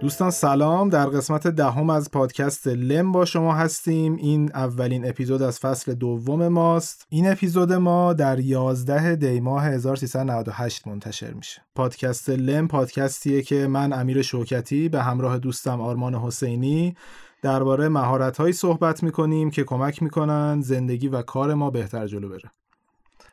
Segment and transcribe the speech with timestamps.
[0.00, 4.16] دوستان سلام در قسمت دهم از پادکست لم با شما هستیم.
[4.16, 7.06] این اولین اپیزود از فصل دوم ماست.
[7.08, 11.62] این اپیزود ما در 11 دی ماه 1398 منتشر میشه.
[11.74, 16.96] پادکست لم پادکستیه که من امیر شوکتی به همراه دوستم آرمان حسینی
[17.42, 22.50] درباره مهارت‌هایی صحبت می‌کنیم که کمک می‌کنن زندگی و کار ما بهتر جلو بره.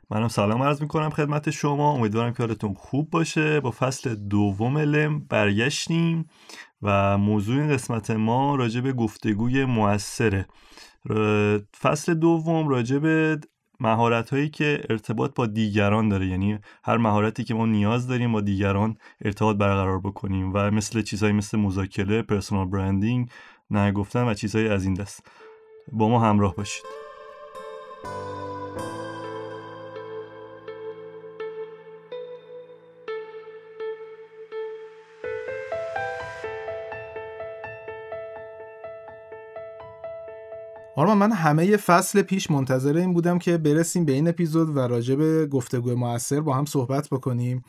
[0.10, 1.92] منم سلام عرض می‌کنم خدمت شما.
[1.92, 3.60] امیدوارم که حالتون خوب باشه.
[3.60, 6.30] با فصل دوم لم برگشتیم
[6.82, 10.46] و موضوع این قسمت ما راجع به گفتگوی موثره.
[11.82, 13.40] فصل دوم راجع به
[13.80, 16.28] مهارت هایی که ارتباط با دیگران داره.
[16.28, 21.34] یعنی هر مهارتی که ما نیاز داریم با دیگران ارتباط برقرار بکنیم و مثل چیزهایی
[21.36, 23.30] مثل مذاکره پرسونال برندینگ
[23.72, 25.28] نه گفتن و چیزهایی از این دست.
[25.92, 27.05] با ما همراه باشید.
[40.98, 45.16] آرمان من همه فصل پیش منتظر این بودم که برسیم به این اپیزود و راجع
[45.16, 47.64] به گفتگو موثر با هم صحبت بکنیم.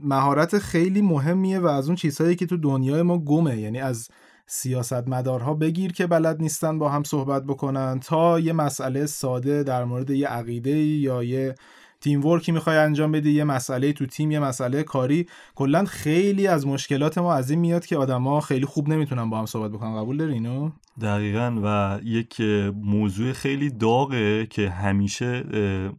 [0.00, 3.58] مهارت خیلی مهمیه و از اون چیزهایی که تو دنیای ما گمه.
[3.58, 4.08] یعنی از
[4.46, 10.10] سیاستمدارها بگیر که بلد نیستن با هم صحبت بکنن تا یه مسئله ساده در مورد
[10.10, 11.54] یه عقیده یا یه
[12.04, 15.26] تیم ورکی می‌خوای انجام بدی یه مسئله تو تیم یه مسئله کاری.
[15.54, 19.46] کلا خیلی از مشکلات ما از این میاد که آدما خیلی خوب نمی‌تونن با هم
[19.46, 19.96] صحبت بکنن.
[19.96, 22.40] قبول داری اینو؟ دقیقا و یک
[22.82, 25.44] موضوع خیلی داغه که همیشه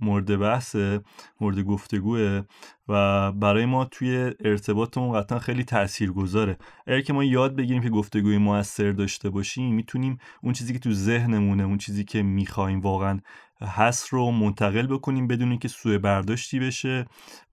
[0.02, 1.00] مورد بحثه
[1.42, 2.42] مورد گفتگوه
[2.88, 7.89] و برای ما توی ارتباطمون قطعا خیلی تأثیر گذاره اگر که ما یاد بگیریم که
[7.89, 13.20] گفتگوی موثر داشته باشیم می‌تونیم اون چیزی که تو ذهنمونه اون چیزی که می‌خوایم واقعا
[13.61, 17.05] هست رو منتقل بکنیم بدون اینکه سوء برداشتی بشه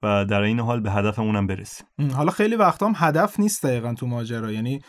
[0.03, 1.87] و در این حال به هدفمون هم برسیم.
[2.15, 4.53] حالا خیلی وقتا هم هدف نیست دقیقا تو ماجرا.
[4.53, 4.81] یعنی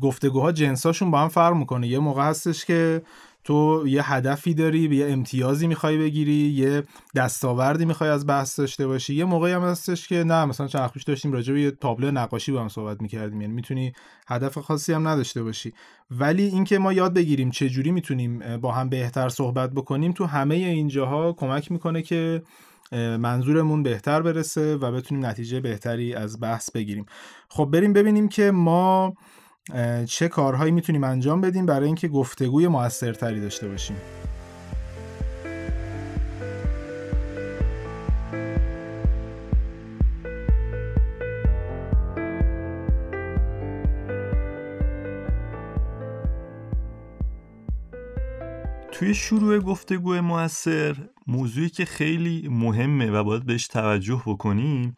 [0.00, 1.88] گفتگوها جنساشون با هم فرق می‌کنه.
[1.88, 3.02] یه موقع هستش که
[3.44, 6.82] تو یه هدفی داری یه امتیازی می‌خوای بگیری یه
[7.14, 9.14] دستاوردی می‌خوای از بحث داشته باشی.
[9.14, 12.52] یه موقعی هم هستش که نه مثلا چند وقت داشتیم راجع به یه تابلو نقاشی
[12.52, 13.40] با هم صحبت می‌کردیم.
[13.40, 13.92] یعنی می‌تونی
[14.28, 15.72] هدف خاصی هم نداشته باشی.
[16.10, 20.54] ولی اینکه ما یاد بگیریم چه جوری می‌تونیم با هم بهتر صحبت بکنیم تو همه
[20.54, 22.42] اینجاها کمک می‌کنه که
[22.92, 27.06] منظورمون بهتر برسه و بتونیم نتیجه بهتری از بحث بگیریم.
[27.48, 29.14] خب بریم ببینیم که ما
[30.06, 33.96] چه کارهایی می‌تونیم انجام بدیم برای اینکه گفتگوی موثرتری داشته باشیم؟
[48.92, 54.96] توی شروع گفتگو موثر موضوعی که خیلی مهمه و باید بهش توجه بکنیم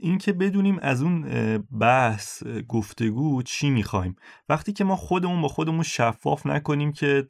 [0.00, 1.22] این که بدونیم از اون
[1.80, 4.16] بحث گفتگو چی می‌خوایم.
[4.48, 7.26] وقتی که ما خودمون با خودمون شفاف نکنیم که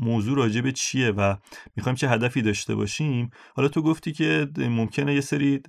[0.00, 1.34] موضوع راجع به چیه و
[1.76, 3.30] می‌خوایم چه هدفی داشته باشیم.
[3.54, 5.60] حالا تو گفتی که ممکنه یه سری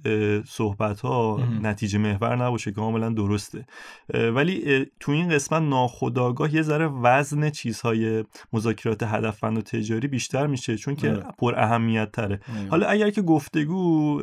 [0.47, 3.65] صحبت ها نتیجه محور نباشه که کاملا درسته.
[4.13, 8.23] ولی تو این قسمت ناخداگاه یه ذره وزن چیزهای
[8.53, 11.25] مذاکرات هدفمند و تجاری بیشتر میشه چون که آره.
[11.37, 12.39] پر اهمیت تره
[12.69, 14.21] حالا اگر که گفتگو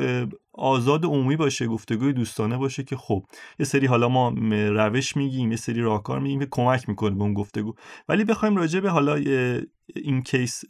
[0.53, 3.25] آزاد عمومی باشه گفتگوی دوستانه باشه که خب
[3.59, 7.34] یه سری حالا ما روش میگیم یه سری راهکار میگیم که کمک می‌کنه به اون
[7.34, 7.75] گفتگو.
[8.09, 9.16] ولی بخوایم راجع به حالا
[9.97, 10.65] این کیس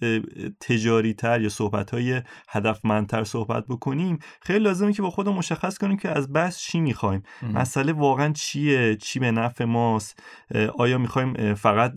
[0.61, 5.97] تجاری تر یا صحبت های هدفمندتر صحبت بکنیم خیلی لازمه که با خودمون مشخص کنیم
[5.97, 7.23] که از بحث چی می‌خوایم.
[7.55, 10.23] مسئله واقعا چیه؟ چی به نفع ماست؟
[10.79, 11.95] آیا می‌خوایم فقط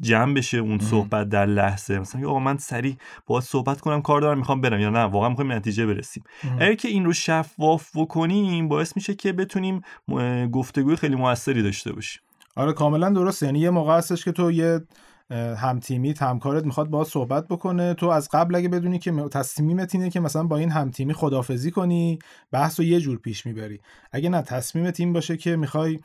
[0.00, 4.38] جمع بشه اون صحبت در لحظه؟ مثلا آقا من سریع باید صحبت کنم کار دارم
[4.38, 6.24] می‌خوام برم یا نه؟ واقعا می‌خوایم نتیجه برسیم.
[6.60, 9.80] اگر که این رو شفاف بکنیم باعث میشه که بتونیم
[10.52, 12.22] گفتگوی خیلی موثری داشته باشیم.
[12.56, 13.46] آره کاملا درسته.
[13.46, 14.80] یعنی یه موقع هستش که تو یه
[15.30, 17.94] هم تیمیت همکارت می‌خواد با صحبت بکنه.
[17.94, 21.70] تو از قبل اگه بدونی که تصمیمت اینه که مثلا با این هم تیمی خدافزی
[21.70, 22.18] کنی
[22.52, 23.80] بحث رو یه جور پیش می‌بری.
[24.12, 25.98] اگه نه تصمیم تیم باشه که می‌خوای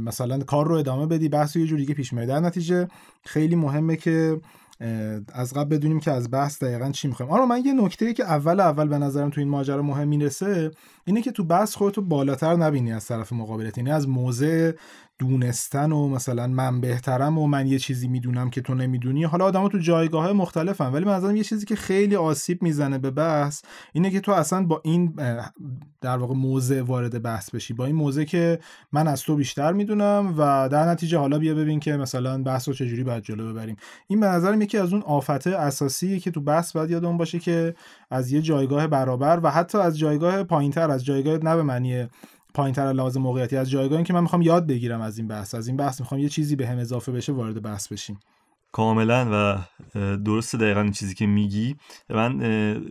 [0.00, 2.26] مثلا کار رو ادامه بدی بحث رو یه جور دیگه پیش می‌بری.
[2.26, 2.88] در نتیجه
[3.24, 4.40] خیلی مهمه که
[5.32, 7.32] از قبل بدونیم که از بحث دقیقا چی می‌خوایم.
[7.32, 10.70] آره من یه نکته که اول اول به نظرم تو این ماجرا مهم می‌رسه
[11.04, 13.78] اینه که تو بحث خودتو بالاتر نبینی از طرف مقابلت.
[13.78, 14.72] یعنی از موضع
[15.22, 19.24] دونستن و مثلا من بهترم و من یه چیزی می‌دونم که تو نمی‌دونی.
[19.24, 23.62] حالا آدما تو جایگاه مختلفن ولی من یه چیزی که خیلی آسیب می‌زنه به بحث
[23.92, 25.14] اینه که تو اصلا با این
[26.00, 27.74] در واقع موضع وارد بحث بشی.
[27.74, 28.58] با این موضع که
[28.92, 32.74] من از تو بیشتر می‌دونم و در نتیجه حالا بیا ببین که مثلا بحث رو
[32.74, 33.76] چجوری باید جلو ببریم.
[34.08, 37.74] این به نظرم یکی از اون آفت اساسیه که تو بحث باید یادمون باشه که
[38.10, 42.08] از یه جایگاه برابر و حتی از جایگاه پایینتر از جایگاه نه به معنی
[42.54, 45.54] پایینتر لازم موقعیتی از جایگاهی که من می‌خوام یاد بگیرم از این بحث.
[45.54, 48.20] از این بحث می‌خوام یه چیزی به هم اضافه بشه وارد بحث بشیم.
[48.74, 49.58] کاملا و
[50.16, 51.76] درست دقیقا این چیزی که میگی.
[52.10, 52.40] من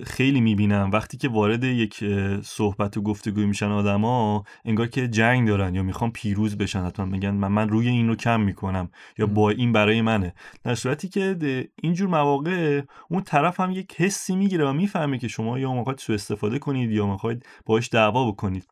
[0.03, 2.03] خیلی می‌بینم وقتی که وارد یک
[2.43, 7.31] صحبت و گفتگوی میشن آدما انگار که جنگ دارن یا می‌خوان پیروز بشن حتما میگن
[7.31, 10.33] من, من روی این رو کم می‌کنم یا با این برای منه.
[10.63, 11.37] در صورتی که
[11.81, 16.13] اینجور مواقع اون طرف هم یک حسی می‌گیره و می‌فهمه که شما یا می‌خواید سو
[16.13, 18.67] استفاده کنید یا می‌خواید باش دعوا بکنید.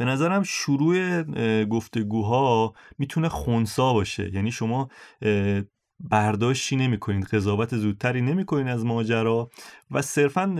[0.00, 1.22] به نظرم شروع
[1.64, 4.34] گفتگوها می‌تونه خونسا باشه.
[4.34, 4.88] یعنی شما
[6.00, 9.50] برداشتی نمی‌کنید قضاوت زودتری نمی‌کنید از ماجرا
[9.90, 10.54] و صرفا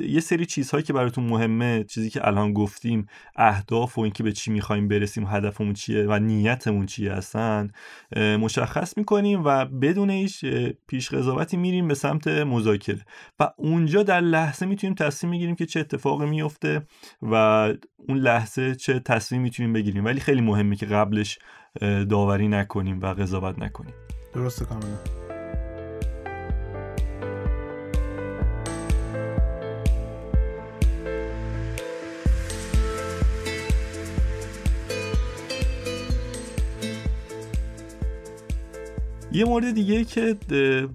[0.00, 3.06] یه سری چیزهایی که براتون مهمه چیزی که الان گفتیم
[3.36, 7.70] اهداف و اینکه به چی می‌خوایم برسیم هدفمون چیه و نیتمون چیه هستن
[8.16, 10.44] مشخص می‌کنیم و بدون هیچ
[10.86, 13.04] پیش قضاوتی میریم به سمت مذاکره.
[13.40, 16.86] و اونجا در لحظه می‌تونیم تصمیم می‌گیریم که چه اتفاقی میفته
[17.22, 17.34] و
[18.08, 20.04] اون لحظه چه تصمیم می‌تونیم بگیریم.
[20.04, 21.38] ولی خیلی مهمه که قبلش
[22.08, 23.94] داوری نکنیم و قضاوت نکنیم.
[24.36, 25.25] درسته کاملا.
[39.36, 40.36] یه مورد دیگه که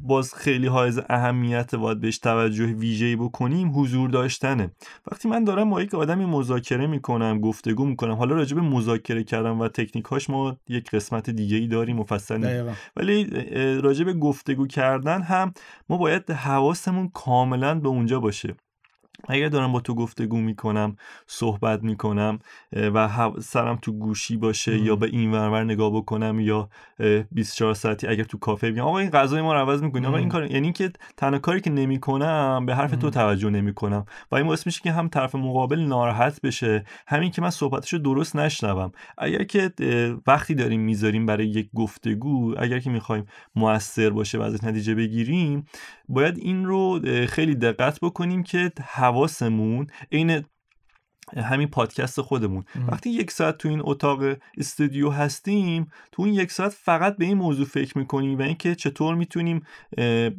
[0.04, 4.72] باز خیلی حائز اهمیت باید بهش توجه ویژه‌ای بکنیم حضور داشتنه.
[5.12, 9.60] وقتی من دارم با یک آدمی مذاکره می‌کنم گفتگو می‌کنم حالا راجع به مذاکره کردم
[9.60, 12.64] و تکنیکاش ما یک قسمت دیگه ای داریم مفصل
[12.96, 13.26] ولی
[13.80, 15.54] راجع به گفتگو کردن هم
[15.90, 18.56] ما باید حواسمون کاملا به اونجا باشه.
[19.28, 20.96] اگر دارم با تو گفتگو می‌کنم
[21.28, 22.40] صحبت می‌کنم
[22.74, 26.70] و سرم تو گوشی باشه یا به این ورور نگاه بکنم یا
[27.32, 30.06] 24 ساعتی اگر تو کافه بگم آقا این غذای ما رو عوض می‌کنی.
[30.06, 34.06] آقا این کار یعنی که تنها کاری که نمی‌کنم به حرف تو توجه نمی‌کنم.
[34.32, 38.36] و این باعث میشه که هم طرف مقابل ناراحت بشه همین که من صحبتشو درست
[38.36, 38.92] نشنوم.
[39.18, 39.72] اگر که
[40.28, 43.26] وقتی داریم می‌ذاریم برای یک گفتگو اگر که می‌خوایم
[43.56, 45.66] موثر باشه و از نتیجه بگیریم
[46.10, 48.72] باید این رو خیلی دقت بکنیم که
[49.12, 50.46] حواسمون عین
[51.38, 52.64] همین پادکست خودمون.
[52.88, 54.22] وقتی یک ساعت تو این اتاق
[54.58, 59.16] استودیو هستیم تو اون یک ساعت فقط به این موضوع فکر می‌کنیم و اینکه چطور
[59.16, 59.62] می‌تونیم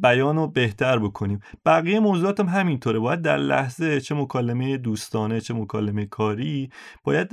[0.01, 1.39] بیان رو بهتر بکنیم.
[1.65, 2.99] بقیه موضوعات هم همینطوره.
[2.99, 6.69] باید در لحظه چه مکالمه دوستانه چه مکالمه کاری
[7.03, 7.31] باید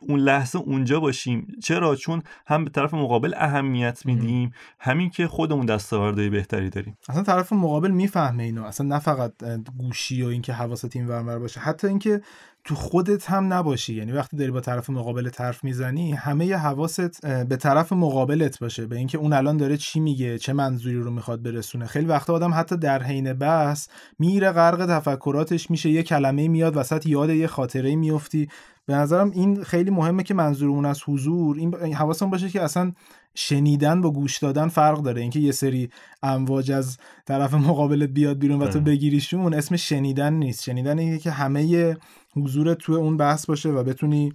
[0.00, 1.46] اون لحظه اونجا باشیم.
[1.62, 4.52] چرا؟ چون هم به طرف مقابل اهمیت میدیم.
[4.80, 6.96] همین که خودمون دستاوردهای بهتری داریم.
[7.08, 8.64] اصلا طرف مقابل می‌فهمه اینو.
[8.64, 9.32] اصلا نه فقط
[9.78, 11.60] گوشی و اینکه حواست این ور باشه.
[11.60, 12.20] حتی اینکه
[12.68, 13.94] تو خودت هم نباشی.
[13.94, 18.86] یعنی وقتی داری با طرف مقابل حرف می‌زنی همه ی حواست به طرف مقابلت باشه.
[18.86, 21.86] به اینکه اون الان داره چی میگه چه منظوری رو می‌خواد برسونه.
[21.86, 23.88] خیلی وقتا آدم حتی در حین بحث
[24.18, 28.48] میره غرق تفکراتش میشه یه کلمه میاد وسط یاد یه خاطره میفتی.
[28.88, 32.92] به نظرم این خیلی مهمه که منظورمون از حضور این حواسمون باشه که اصلا
[33.34, 35.20] شنیدن با گوش دادن فرق داره.
[35.20, 35.90] اینکه یه سری
[36.22, 40.62] امواج از طرف مقابلت بیاد بیرون و تو بگیریشون اسم شنیدن نیست.
[40.62, 41.96] شنیدن اینه که همه
[42.36, 44.32] حضور تو اون بحث باشه و بتونی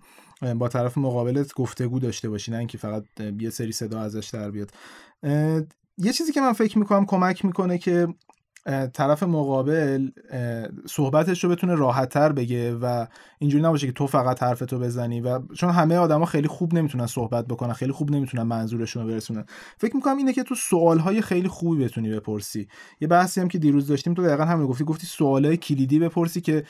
[0.56, 3.04] با طرف مقابلت گفتگو داشته باشی نه اینکه فقط
[3.40, 4.72] یه سری صدا ازش در بیاد.
[5.98, 8.08] یه چیزی که من فکر می‌کنم کمک می‌کنه که
[8.94, 10.10] طرف مقابل
[10.86, 13.06] صحبتش رو بتونه راحتتر بگه و
[13.40, 17.08] اینجوری نباشه که تو فقط حرف تو بزنی و چون همه آدما خیلی خوب نمی‌تونن
[17.08, 19.46] صحبت بکنن خیلی خوب نمی‌تونن منظورشون رو برسونن.
[19.78, 22.68] فکر می‌کنم اینه که تو سوالهای خیلی خوبی بتونی بپرسی.
[23.02, 26.64] یه بحثی هم که دیروز داشتیم تو دقیقا همین گفتی گفتی سوالای کلیدی بپرسی که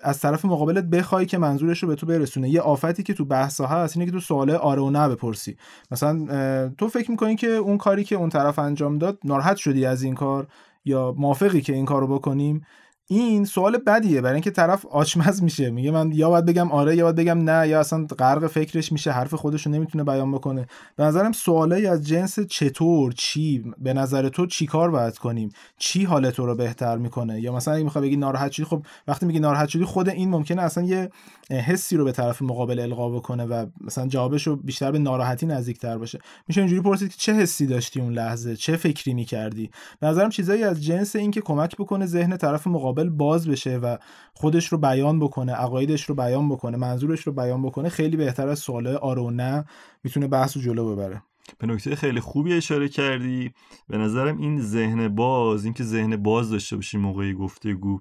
[0.00, 2.48] از طرف مقابلت بخوای که منظورش رو به تو برسونه.
[2.48, 5.56] یه آفتی که تو بحث ها هست اینه که تو سوالای آره و نه بپرسی.
[5.90, 10.02] مثلا تو فکر می‌کنی که اون کاری که اون طرف انجام داد ناراحت شدی از
[10.02, 10.46] این کار؟
[10.84, 12.66] یا موافقی که این کارو بکنیم؟
[13.06, 15.70] این سوال بدیه برای اینکه طرف آچمز میشه.
[15.70, 19.10] میگه من یا باید بگم آره یا باید بگم نه یا اصلا غرق فکرش میشه
[19.10, 20.66] حرف خودش رو نمی‌تونه بیان بکنه.
[20.96, 26.04] به نظرم سوالایی از جنس چطور چی به نظر تو چی کار باید کنیم؟ چی
[26.04, 29.40] حال تو رو بهتر می‌کنه؟ یا مثلا اگه می‌خوای بگی ناراحت شدی خب وقتی میگی
[29.40, 31.10] ناراحت شدی خود این ممکنه اصلا یه
[31.50, 35.98] حسی رو به طرف مقابل القا بکنه و مثلا جوابش رو بیشتر به ناراحتی نزدیکتر
[35.98, 36.18] باشه.
[36.48, 39.70] میشه اینجوری پرسید که چه حسی داشتی اون لحظه؟ چه فکری می‌کردی؟
[40.00, 43.96] به نظرم چیزایی از جنس این که کمک بکنه ذهن طرف مقابل باز بشه و
[44.34, 48.58] خودش رو بیان بکنه عقایدش رو بیان بکنه منظورش رو بیان بکنه خیلی بهتر از
[48.58, 49.64] سوال آره و نه
[50.04, 51.22] می‌تونه بحث رو جلو ببره.
[51.58, 53.50] به نکته خیلی خوبی اشاره کردی.
[53.88, 58.00] به نظرم این ذهن باز اینکه ذهن باز داشته باشیم موقع گفتگو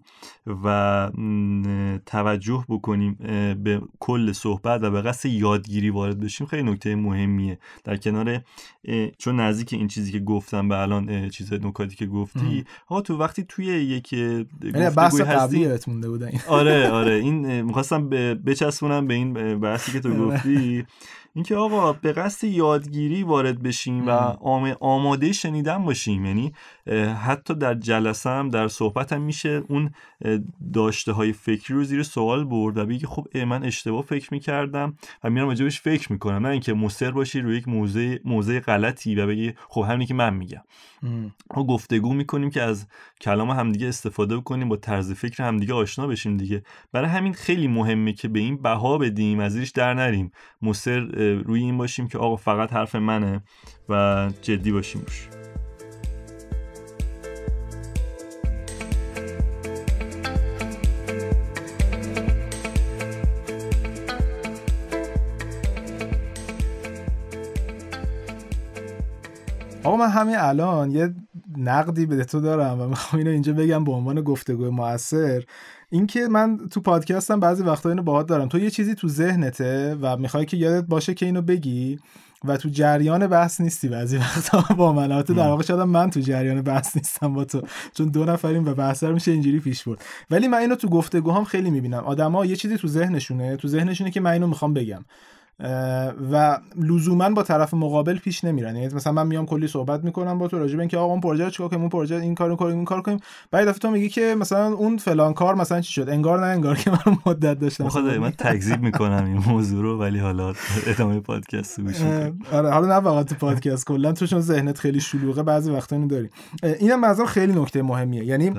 [0.63, 1.11] و
[2.05, 3.13] توجه بکنیم
[3.63, 7.59] به کل صحبت و به قصد یادگیری وارد بشیم خیلی نکته مهمیه.
[7.83, 8.41] در کنار
[9.17, 13.43] چون نزدیک این چیزی که گفتم به الان چیز نکاتی که گفتی ها تو وقتی
[13.43, 17.13] توی یک یعنی بحث قبلی مونده بود آره آره.
[17.13, 18.09] این می‌خواستم
[18.45, 20.85] بچسبونم به این بحثی که تو گفتی.
[21.35, 24.11] اینکه آقا به قصد یادگیری وارد بشیم و
[24.79, 26.53] آماده شنیدن باشیم یعنی
[27.23, 29.91] حتی در جلسه هم در صحبت هم میشه اون
[30.73, 35.29] داشته های فکری رو زیر سوال برد و بگی خب من اشتباه فکر می‌کردم و
[35.29, 36.45] میرم راجبش فکر می‌کنم.
[36.45, 40.33] نه اینکه مصر باشی روی یک موضع موضع غلطی و بگی خب همینی که من
[40.33, 40.61] میگم.
[41.55, 42.87] ما گفتگو می‌کنیم که از
[43.21, 46.63] کلام همدیگه استفاده بکنیم با طرز فکر همدیگه آشنا بشیم دیگه.
[46.91, 50.31] برای همین خیلی مهمه که به این بها بدیم از زیرش در نریم.
[50.61, 50.99] مصر
[51.45, 53.43] روی این باشیم که آقا فقط حرف منه
[53.89, 55.27] و جدی باشیم روش
[69.83, 71.13] آقا من همین الان یه
[71.57, 75.43] نقدی به تو دارم و می‌خوام اینو اینجا بگم به عنوان گفتگو موثر.
[75.89, 78.47] اینکه من تو پادکستم بعضی وقتا اینو باهات دارم.
[78.47, 81.99] تو یه چیزی تو ذهنته و می‌خوای که یادت باشه که اینو بگی
[82.45, 85.21] و تو جریان بحث نیستی بعضی وقتا با من.
[85.21, 87.61] تو در واقع شدم من تو جریان بحث نیستم با تو
[87.93, 90.05] چون دو نفریم و بحث میشه اینجوری پیش برد.
[90.31, 92.03] ولی من اینو تو گفتگوهام خیلی می‌بینم.
[92.03, 93.57] آدما یه چیزی تو ذهنشونه.
[93.57, 95.05] تو ذهنشونه که من اینو می‌خوام بگم.
[96.31, 98.75] و لزوما با طرف مقابل پیش نمیرن.
[98.75, 101.43] یعنی مثلا من میام کلی صحبت می‌کنم با تو راجع به اینکه آقا اون پروژه
[101.43, 103.19] رو چیکار کنیم اون پروژه این کارو کنیم این کار کنیم.
[103.51, 106.77] بعد دفعه تو میگی که مثلا اون فلان کار مثلا چی شد؟ انگار نه انگار
[106.77, 107.89] که من مدت داشتم.
[107.89, 110.53] خدا من تکذیب می‌کنم این موضوع رو ولی حالا
[110.87, 112.01] ادامه پادکست گوش
[112.51, 116.07] آره حالا نه فقط تو پادکست کلا تو چون ذهنت خیلی شلوغه بعضی وقتا اینو
[116.07, 116.29] داری.
[116.63, 118.25] اینم نظر خیلی نکته مهمیه.
[118.25, 118.51] یعنی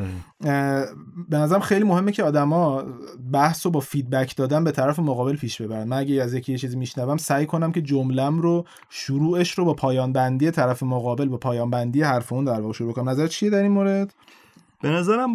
[1.29, 2.83] به نظرم خیلی مهمه که آدما
[3.33, 5.89] بحث رو با فیدبک دادن به طرف مقابل پیش ببرن.
[5.89, 9.75] من اگه از یکی یه چیزی میشنوم سعی کنم که جملم رو شروعش رو با
[9.75, 13.09] پایان بندی طرف مقابل با پایان بندی حرف اون در واقع شروع کنم.
[13.09, 14.14] نظر چیه در این مورد؟
[14.83, 15.33] به نظرم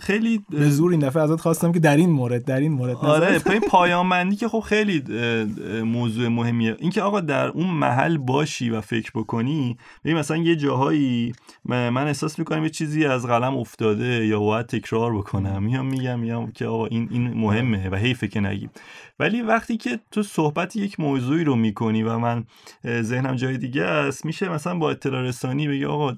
[0.00, 3.40] خیلی به زور این دفعه ازت خواستم که در این مورد در این مورد آره
[3.50, 5.04] این پایان بندی که خب خیلی
[5.84, 6.76] موضوع مهمیه.
[6.78, 11.32] اینکه آقا در اون محل باشی و فکر بکنی ببین مثلا یه جاهایی
[11.64, 15.62] من احساس می‌کنم یه چیزی از قلم افتاده یا باید تکرار بکنم.
[15.62, 18.70] میام میگم میام که آقا این این مهمه و حیفه که نگیم.
[19.20, 22.44] ولی وقتی که تو صحبت یک موضوعی رو می‌کنی و من
[22.86, 26.16] ذهنم جای دیگه است میشه مثلا با اطلاع رسانی بگی آقا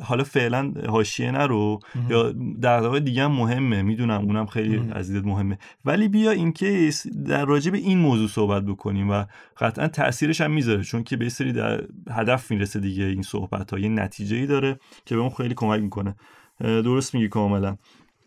[0.00, 5.58] حالا فعلا حاشیه نرو یا در دیگه هم مهمه می‌دونم اونم خیلی از مهمه.
[5.84, 9.24] ولی بیا این کیس در راجع به این موضوع صحبت بکنیم و
[9.58, 10.82] قطعا تاثیرش هم می‌ذاره.
[10.82, 14.78] چون که به سری در هدف می‌رسه دیگه این صحبت ها یه نتیجه ای داره
[15.04, 16.14] که به اون خیلی کمک می‌کنه.
[16.60, 17.76] درست میگی کاملا.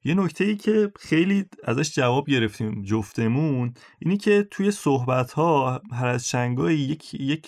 [0.04, 6.08] یه نکته ای که خیلی ازش جواب گرفتیم جفتمون اینی که توی صحبت ها هر
[6.08, 7.48] از چنگایی یک یک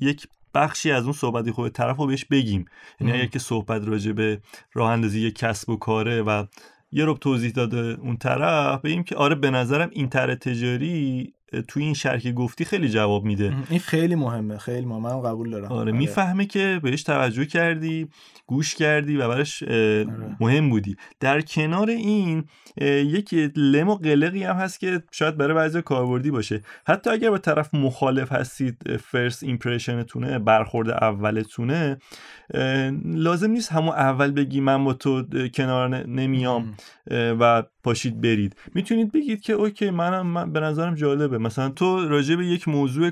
[0.00, 2.64] یک بخشی از اون صحبتی خوب طرف رو بهش بگیم.
[3.00, 4.40] یعنی اگر که صحبت راجع به
[4.72, 6.44] راه اندازی یک کسب و کاره و
[6.92, 11.32] یه رو توضیح داده اون طرف بگیم که آره به نظرم این طرح تجاری
[11.68, 13.54] توی این شرکی گفتی خیلی جواب میده.
[13.70, 15.64] این خیلی مهمه خیلی مهمه من قبول دارم.
[15.64, 15.92] آره, آره.
[15.92, 18.08] می‌فهمه که بهش توجه کردی
[18.46, 20.36] گوش کردی و براش آره.
[20.40, 20.96] مهم بودی.
[21.20, 22.44] در کنار این
[22.80, 26.62] یک لم و قلقی هم هست که شاید برای بعضی کاربردی باشه.
[26.86, 31.98] حتی اگر با طرف مخالف هستید فرست ایمپرشنتونه برخورد اولتونه
[33.04, 36.76] لازم نیست همون اول بگی من با تو کنار نمیام
[37.10, 38.56] و پاشید برید.
[38.74, 41.38] می‌تونید بگید که اوکی منم من به نظرم جالبه.
[41.38, 43.10] مثلا تو راجع به یک موضوع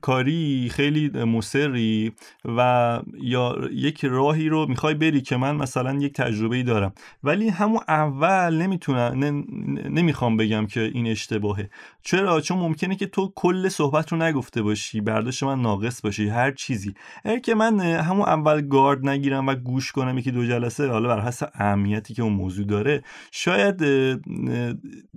[0.00, 2.12] کاری خیلی مصری
[2.44, 6.92] و یا یک راهی رو می‌خوای بری که من مثلا یک تجربه ای دارم.
[7.24, 9.44] ولی همون اول نمی‌تونم
[9.88, 11.70] نمی‌خوام بگم که این اشتباهه.
[12.02, 16.50] چرا؟ چون ممکنه که تو کل صحبت رو نگفته باشی برداشت من ناقص باشی هر
[16.50, 16.94] چیزی.
[17.24, 21.20] اگر که من همون اول گارد نگیرم و گوش کنم یکی دو جلسه حالا بر
[21.20, 23.02] حسب اهمیتی که اون موضوع داره
[23.32, 23.84] شاید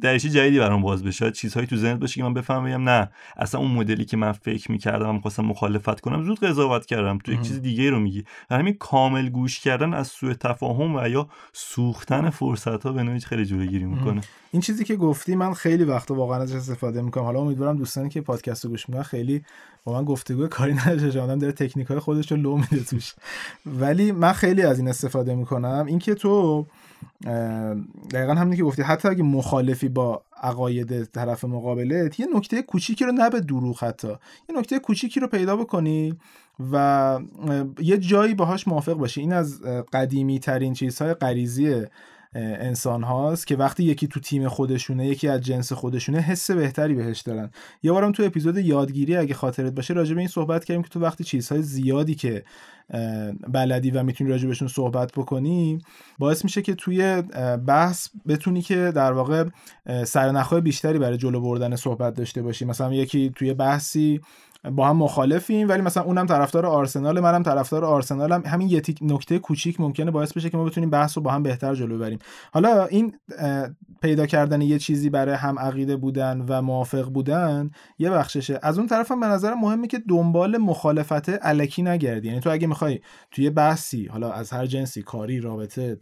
[0.01, 1.31] درشی جدیدی برام باز بشه.
[1.31, 3.09] چیزهایی تو ذهنت باشه که من بفهمم بگم نه.
[3.37, 7.17] اصلا اون مدلی که من فکر می‌کردم می‌خواستم مخالفت کنم زود قضاوت کردم.
[7.17, 8.23] تو یک چیز دیگه رو میگی.
[8.51, 13.45] همین کامل گوش کردن از سوء تفاهم و یا سوختن فرصت ها به نوعی خیلی
[13.45, 14.21] جلوگیری می‌کنه.
[14.51, 17.23] این چیزی که گفتی من خیلی وقتا واقعا ازش استفاده می‌کنم.
[17.23, 19.41] حالا امیدوارم دوستانی که پادکست رو گوش می‌کنن خیلی
[19.83, 23.13] با من گفتگو کاری نداره آدم داره تکنیک های خودش رو لو میده توش.
[23.65, 25.85] ولی من خیلی از این استفاده می‌کنم.
[25.87, 26.65] اینکه تو
[28.11, 33.11] دقیقا همینی که گفتی حتی اگه مخالفی با عقاید طرف مقابلت یه نکته کوچیکی رو
[33.11, 34.07] نه به دروغ حتی.
[34.49, 36.17] یه نکته کوچیکی رو پیدا بکنی
[36.71, 37.19] و
[37.79, 39.21] یه جایی باهاش موافق باشی.
[39.21, 39.61] این از
[39.93, 41.85] قدیمی ترین چیزهای غریزی
[42.33, 47.21] انسان هاست که وقتی یکی تو تیم خودشونه یکی از جنس خودشونه حس بهتری بهش
[47.21, 47.49] دارن.
[47.83, 50.99] یه بارم تو اپیزود یادگیری اگه خاطرت باشه راجع به این صحبت کردیم که تو
[50.99, 52.43] وقتی چیزهای زیادی که
[53.47, 55.79] بلدی و می‌تونی راجع بهشون صحبت بکنی
[56.19, 57.21] باعث میشه که توی
[57.67, 59.45] بحث بتونی که در واقع
[60.05, 62.65] سرنخهای بیشتری برای جلو بردن صحبت داشته باشی.
[62.65, 64.21] مثلا یکی توی بحثی
[64.75, 69.81] با هم مخالفیم ولی مثلا اونم طرفدار آرسنال منم طرفدار آرسنالم همین یه نکته کوچیک
[69.81, 72.19] ممکنه باعث بشه که ما بتونیم بحث رو با هم بهتر جلو ببریم.
[72.53, 73.15] حالا این
[74.01, 78.59] پیدا کردن یه چیزی برای هم عقیده بودن و موافق بودن یه بخششه.
[78.63, 82.27] از اون طرف هم به نظر مهمه که دنبال مخالفت علکی نگردی.
[82.27, 82.99] یعنی تو اگه می‌خوای
[83.31, 85.97] توی بحثی حالا از هر جنسی کاری رابطه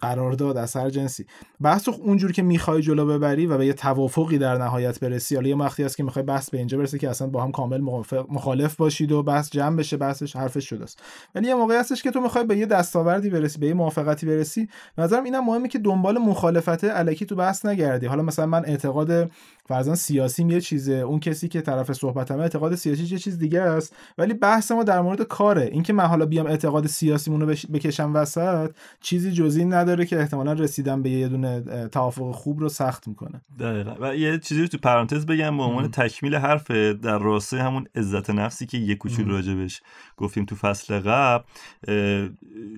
[0.00, 1.26] قرارداد از هر جنسی.
[1.60, 5.56] بحث اونجور که می‌خوای جلو ببری و به یه توافقی در نهایت برسی حالا یه
[5.56, 7.80] وقتی هست که می‌خوای بحث به اینجا برسه که اصلا با هم کامل
[8.28, 11.02] مخالف باشید و بحث جمع بشه بحثش حرفش شده است
[11.34, 14.68] ولی یه موقعی هستش که تو می‌خوای به یه دستاوردی برسی به یه موافقتی برسی.
[14.98, 18.06] نظرم اینم مهمه که دنبال مخالفت علکی تو بحث نگردی.
[18.06, 19.30] حالا مثلا من اعتقاد
[19.66, 23.94] فرضاً سیاسیم یه چیزه اون کسی که طرف صحبتمه اعتقاد سیاسی یه چیز دیگه است.
[24.18, 25.62] ولی بحث ما در مورد کاره.
[25.62, 28.70] اینکه من حالا بیام اعتقاد سیاسیمون رو بکشم وسط
[29.00, 29.32] چیزی
[29.74, 33.40] نداره که احتمالا رسیدن به یه دونه توافق خوب رو سخت می‌کنه.
[33.58, 33.94] دقیقا.
[34.00, 38.30] و یه چیزی رو تو پرانتز بگم به عنوان تکمیل حرف در راستای همون عزت
[38.30, 39.82] نفسی که یه کوچولو راجبش
[40.16, 41.44] گفتیم تو فصل قبل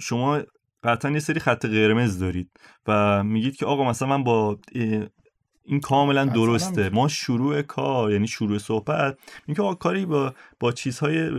[0.00, 0.40] شما
[0.84, 2.50] قطعا یه سری خط قرمز دارید
[2.86, 4.58] و میگید که آقا مثلا من با
[5.66, 6.90] این کاملا درسته.
[6.90, 11.30] ما شروع کار یعنی شروع صحبت اینکه کاری با با چیزهای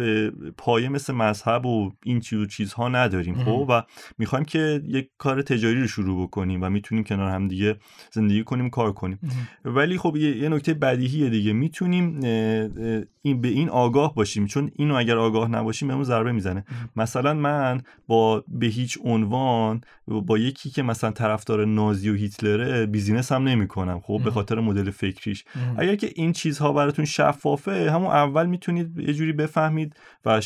[0.57, 3.43] پایه مثل مذهب و این چیز چیزها نداریم.
[3.43, 3.81] خب؟ و
[4.17, 7.75] می‌خوایم که یک کار تجاری رو شروع بکنیم و می‌تونیم کنار هم دیگه
[8.11, 9.19] زندگی کنیم کار کنیم.
[9.65, 11.53] ولی خب یه, نکته بدیهیه دیگه.
[11.53, 12.19] می‌تونیم
[13.21, 14.45] این به این آگاه باشیم.
[14.45, 16.65] چون اینو اگر آگاه نباشیم بهمون ضربه می‌زنه.
[16.95, 23.31] مثلا من با به هیچ عنوان با یکی که مثلا طرفدار نازی و هیتلره بیزینس
[23.31, 23.99] هم نمی‌کنم.
[23.99, 25.45] خب؟ به خاطر مدل فکریش.
[25.77, 29.95] اگر که این چیزها براتون شفافه همون اول می‌تونید یه جوری بفهمید
[30.25, 30.41] و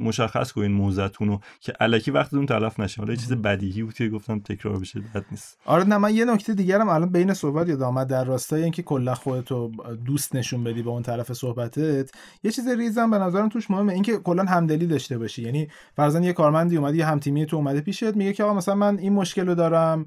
[0.00, 3.00] مشخص کنید موزتون رو که علکی وقتتون تلف نشه.
[3.00, 5.58] حالا یه چیز بدیهی بود که گفتم تکرار بشه بد نیست.
[5.64, 9.14] آره نه من یه نکته دیگرم الان بین صحبت یاد آمد در راستای اینکه کلا
[9.14, 9.72] خودتو
[10.04, 12.10] دوست نشون بدی به اون طرف صحبتت
[12.42, 15.42] یه چیز ریزم به نظرم توش مهمه اینکه کلا همدلی داشته باشی.
[15.42, 18.98] یعنی فرضاً یه کارمندی اومد یه همتیمی تو اومده پیشت میگه که آقا مثلا من
[18.98, 20.06] این مشکل رو دارم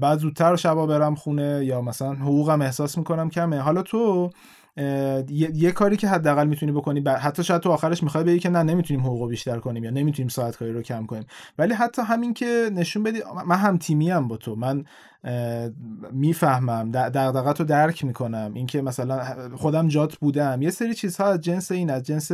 [0.00, 3.60] بعد زودتر شبا برم خونه یا مثلا حقوقم احساس می‌کنم کمه.
[3.60, 4.30] حالا تو
[5.28, 9.02] یه،, کاری که حداقل می‌تونی بکنی حتی شاید تو آخرش می‌خوای بگی که نه نمی‌تونیم
[9.02, 11.26] حقوق بیشتر کنیم یا نمی‌تونیم ساعت کاری رو کم کنیم.
[11.58, 14.56] ولی حتی همین که نشون بدی من هم تیمی هم با تو.
[14.56, 14.84] من
[16.12, 18.50] می‌فهمم دغدغت رو درک می‌کنم.
[18.54, 19.24] اینکه مثلا
[19.56, 20.62] خودم جات بودم.
[20.62, 22.30] یه سری چیزها از جنس این از جنس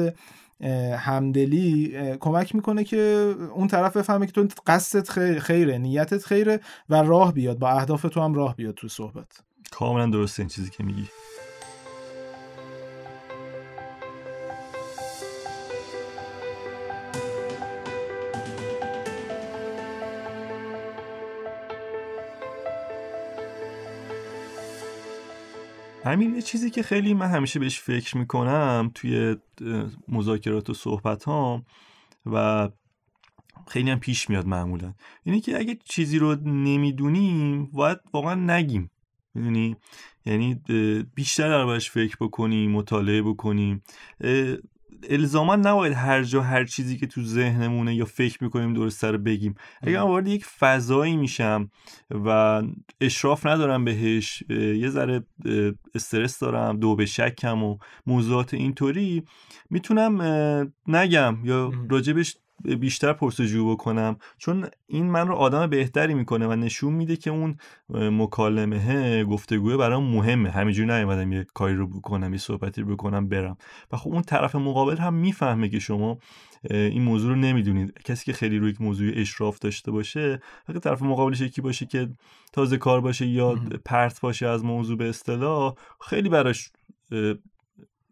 [0.98, 7.32] همدلی کمک می‌کنه که اون طرف بفهمه که تو قصدت خیره نیتت خیره و راه
[7.34, 9.42] بیاد با اهداف تو هم راه بیاد تو صحبت.
[9.70, 11.08] کاملا درسته این چیزی که میگی.
[26.04, 29.36] همین یه چیزی که خیلی من همیشه بهش فکر می‌کنم توی
[30.08, 31.64] مذاکرات و صحبت ها
[32.26, 32.68] و
[33.68, 34.94] خیلی هم پیش میاد معمولا.
[35.22, 38.90] اینه که اگه چیزی رو نمی‌دونیم باید واقعا نگیم.
[39.34, 39.76] یعنی
[40.26, 40.60] یعنی
[41.14, 43.82] بیشتر دربارش فکر بکنیم مطالعه بکنیم.
[45.08, 49.54] الزاما نباید هر جا هر چیزی که تو ذهنمونه یا فکر می‌کنیم درست رو بگیم.
[49.82, 51.70] اگر وارد یک فضایی میشم
[52.10, 52.62] و
[53.00, 55.24] اشراف ندارم بهش یه ذره
[55.94, 59.22] استرس دارم دو به شکم و موضوعات اینطوری
[59.70, 60.22] می‌تونم
[60.86, 64.16] نگم یا راجبش بیشتر پرسجو بکنم.
[64.38, 67.56] چون این من رو آدم بهتری می‌کنه و نشون میده که اون
[67.90, 70.50] مکالمه گفتگوه برام مهمه.
[70.50, 73.56] همینجوری نیومدم یه کاری رو بکنم یه صحبتی رو بکنم برم.
[73.92, 76.18] و خب اون طرف مقابل هم می‌فهمه که شما
[76.70, 77.98] این موضوع رو نمی‌دونید.
[78.04, 82.08] کسی که خیلی روی یک موضوع اشراف داشته باشه اگه طرف مقابلش یکی باشه که
[82.52, 86.70] تازه کار باشه یا پرت باشه از موضوع به اصطلاح خیلی براش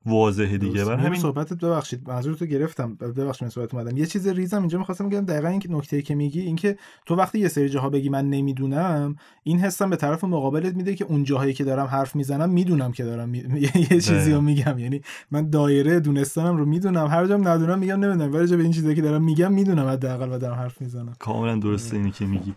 [0.07, 0.85] واضحه دیگه.
[0.85, 2.09] برای همین صحبتت ببخشید.
[2.09, 2.95] منظورتو گرفتم.
[2.95, 3.97] ببخشید من صحبت اومدم.
[3.97, 5.25] یه چیز ریزم اینجا می‌خواستم بگم.
[5.25, 9.59] دقیقا این نکته که میگی اینکه تو وقتی یه سری جاها بگی من نمی‌دونم این
[9.59, 13.29] حسم به طرف مقابلت میده که اون جاهایی که دارم حرف می‌زنم می‌دونم که دارم
[13.29, 13.39] می...
[13.91, 14.79] یه چیزی رو میگم.
[14.79, 17.07] یعنی من دایره دونستانم رو می‌دونم.
[17.07, 18.35] هر جام ندونم میگم نمی‌دونم.
[18.35, 21.13] ولی به این چیزی که دارم میگم می‌دونم حداقل و دارم حرف می‌زنم.
[21.19, 22.55] کاملا درسته اینی که میگی.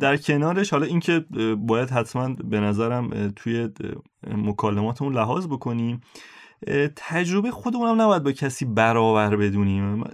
[0.00, 1.24] در کنارش حالا اینکه
[1.58, 3.68] باید حتما به نظرم توی
[4.30, 6.00] مکالماتمون لحاظ بکنیم
[6.96, 10.04] تجربه خودمون هم نباید با کسی برابر بدونیم.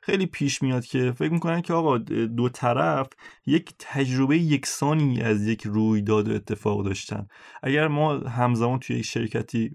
[0.00, 3.08] خیلی پیش میاد که فکر می‌کنن که آقا دو طرف
[3.46, 7.26] یک تجربه یکسانی از یک رویداد و اتفاق داشتن.
[7.62, 9.70] اگر ما همزمان توی یک شرکتی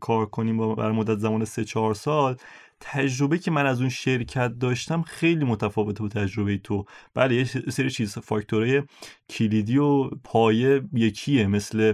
[0.00, 2.36] کار کنیم بر مدت زمان سه چهار سال
[2.84, 6.84] تجربه که من از اون شرکت داشتم خیلی متفاوت با تجربه تو.
[7.14, 8.82] بله یه سری چیز فاکتورهای
[9.30, 11.92] کلیدی و پایه یکیه مثل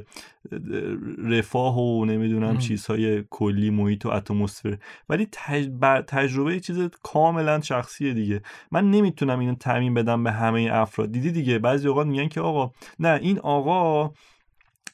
[1.24, 4.78] رفاه و نمی‌دونم چیزهای کلی محیط و اتمسفر.
[5.08, 5.28] ولی
[6.06, 8.42] تجربه چیز کاملا شخصیه دیگه.
[8.72, 11.12] من نمی‌تونم اینو تعمین بدم به همه افراد.
[11.12, 14.12] دیدی دیگه بعضی اوقات میگن که آقا نه این آقا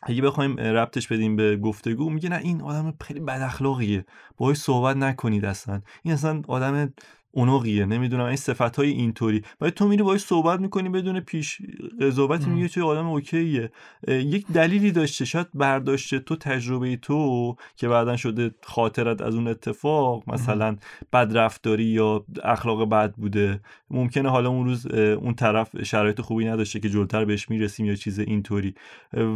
[0.03, 4.05] اگه بخوایم ربطش بدیم به گفتگو میگه نه این آدم خیلی بد اخلاقیه
[4.37, 5.83] باهاش صحبت نکنید اصلا.
[6.03, 6.93] این اصلا آدم
[7.35, 9.43] اونقیه نمی‌دونم این صفت های اینطوری.
[9.59, 11.59] باید تو میری باید صحبت می‌کنی بدون پیش
[12.01, 13.71] قضاوتی میگه توی آدم اوکیه.
[14.09, 15.25] یک دلیلی داشته.
[15.25, 20.77] شاید برداشته تو تجربه تو که بعدا شده خاطرت از اون اتفاق مثلا
[21.13, 23.61] بدرفتاری یا اخلاق بد بوده.
[23.91, 28.19] ممکنه حالا اون روز اون طرف شرایط خوبی نداشته که جلوتر بهش می‌رسیم یا چیز
[28.19, 28.75] اینطوری.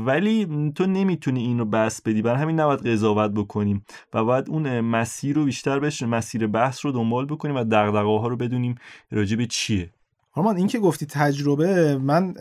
[0.06, 2.22] ولی تو نمی‌تونی اینو بس بدی.
[2.22, 3.84] برای همین نباید قضاوت بکنیم
[4.14, 8.28] و باید اون مسیر رو بیشتر بشه مسیر بحث رو دنبال بکنیم و دغدغه ها
[8.28, 8.74] رو بدونیم
[9.10, 9.90] راجع به چیه.
[10.32, 12.34] آرمان این که گفتی تجربه من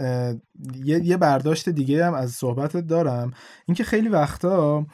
[0.83, 3.33] یه, یه برداشت دیگه هم از صحبتت دارم.
[3.65, 4.85] اینکه خیلی وقتا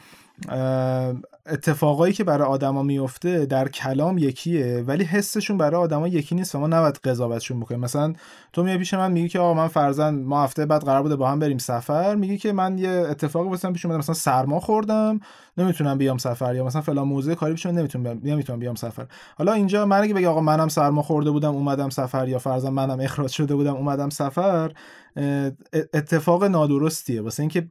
[1.47, 6.59] اتفاقایی که برای آدما میفته در کلام یکیه ولی حسشون برای آدما یکی نیست و
[6.59, 7.81] ما نباید قضاوتشون بکنیم.
[7.81, 8.13] مثلا
[8.53, 11.29] تو میای پیش من میگی که آقا من فرزن ما هفته بعد قرار بوده با
[11.29, 15.19] هم بریم سفر میگی که من یه اتفاقی واسم پیش اومده مثلا سرما خوردم
[15.57, 19.05] نمی‌تونم بیام سفر یا مثلا فلان موضوع کاری پیش نمی‌تونم بیام نمی‌تونم بیام سفر.
[19.37, 22.99] حالا اینجا من اگه بگی آقا منم سرما خورده بودم اومدم سفر یا فرزن منم
[22.99, 24.71] اخراج شده بودم اومدم سفر
[25.93, 27.21] اتفاق نادرستیه.
[27.21, 27.67] واسه اینکه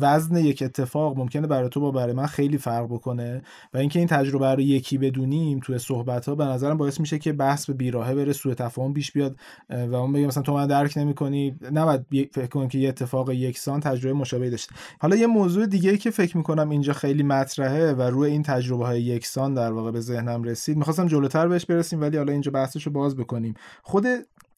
[0.00, 3.42] وزن یک اتفاق ممکنه برای تو با برای من خیلی فرق بکنه
[3.74, 7.32] و اینکه این تجربه رو یکی بدونیم توی صحبت ها به نظرم باعث میشه که
[7.32, 9.36] بحث به بیراهه بره سوء تفاهم پیش بیاد
[9.70, 13.80] و اون بگه مثلا تو من درک نمی‌کنی نباید فکر کنیم که یه اتفاق یکسان
[13.80, 14.74] تجربه مشابهی داشته.
[15.00, 19.02] حالا یه موضوع دیگه که فکر می‌کنم اینجا خیلی مطرحه و روی این تجربه های
[19.02, 20.76] یکسان در واقع به ذهنم رسید.
[20.76, 23.54] می‌خواستم جلوتر بهش برسیم ولی حالا اینجا بحثش رو باز بکنیم.
[23.82, 24.06] خود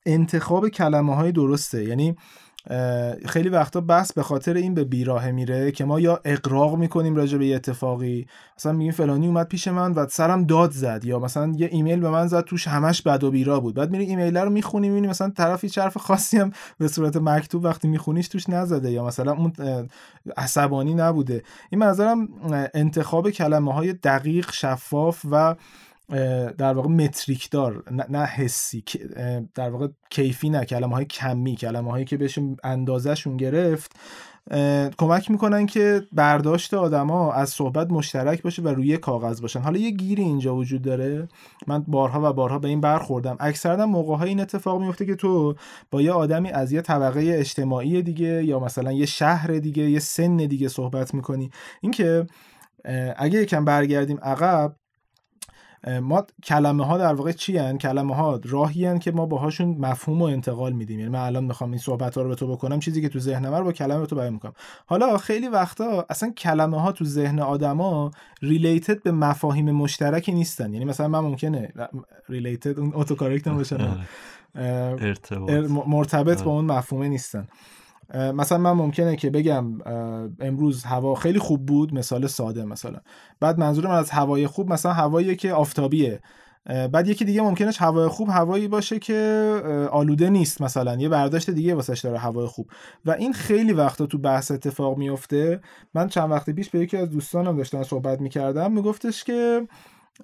[0.07, 2.16] انتخاب کلمه های درسته یعنی
[3.26, 7.38] خیلی وقتا بحث به خاطر این به بیراه میره که ما یا اقراق می‌کنیم راجع
[7.38, 8.26] به یه اتفاقی.
[8.59, 12.11] مثلا میگیم فلانی اومد پیش من و سرم داد زد یا مثلا یه ایمیل به
[12.11, 13.74] من زد توش همش بد و بیرا بود.
[13.74, 17.64] بعد میری ایمیل رو می‌خونی می‌بینی مثلا طرف هیچ حرف خاصی هم به صورت مکتوب
[17.64, 19.52] وقتی میخونیش توش نزده یا مثلا اون
[20.37, 21.42] عصبانی نبوده.
[21.70, 22.29] این منظرم
[22.74, 25.55] انتخاب کلمه های دقیق شفاف و
[26.59, 28.85] در واقع متریک دار نه حسی
[29.55, 33.92] در واقع کیفی نه کلمه های کمی کلمه هایی که بهش اندازهشون گرفت
[34.99, 39.61] کمک می‌کنن که برداشت آدما از صحبت مشترک باشه و روی کاغذ باشن.
[39.61, 41.29] حالا یه گیری اینجا وجود داره.
[41.66, 43.37] من بارها و بارها به این برخوردم.
[43.40, 45.55] اکثرا موقع های این اتفاق میفته که تو
[45.90, 50.37] با یه آدمی از یه طبقه اجتماعی دیگه یا مثلا یه شهر دیگه یه سن
[50.37, 51.51] دیگه صحبت می‌کنی.
[51.81, 52.27] اینکه
[53.16, 54.77] اگه یکم برگردیم عقب
[55.87, 60.22] ما کلمه ها در واقع چی هن؟ کلمه ها راهی هن که ما باهاشون مفهوم
[60.22, 60.99] و انتقال میدیم.
[60.99, 63.55] یعنی من الان می‌خوام این صحبت ها رو به تو بکنم چیزی که تو ذهنم
[63.55, 64.53] رو با کلمه به تو بیان می‌کنم.
[64.87, 68.11] حالا خیلی وقتا اصلا کلمه ها تو ذهن آدما
[68.42, 70.72] ریلیتد به مفاهیم مشترکی نیستن.
[70.72, 71.72] یعنی مثلا من ممکنه
[72.29, 73.77] ریلیتد اون اتوکارکت باشه
[75.87, 77.46] مرتبط با اون مفهومه نیستن.
[78.14, 79.79] مثلا من ممکنه که بگم
[80.40, 82.99] امروز هوا خیلی خوب بود مثال ساده مثلا.
[83.40, 86.21] بعد منظور من از هوای خوب مثلا هوایی که آفتابیه.
[86.66, 90.95] بعد یکی دیگه ممکنه هوای خوب هوایی باشه که آلوده نیست مثلا.
[90.95, 92.71] یه برداشت دیگه واسش داره هوای خوب.
[93.05, 95.61] و این خیلی وقتا تو بحث اتفاق میفته.
[95.95, 99.69] من چند وقت پیش به یکی از دوستانم داشتم صحبت می‌کردم میگفتش که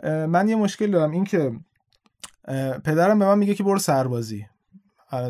[0.05, 1.11] من یه مشکل دارم.
[1.11, 1.53] این که
[2.85, 4.47] پدرم به من میگه که برو سربازی.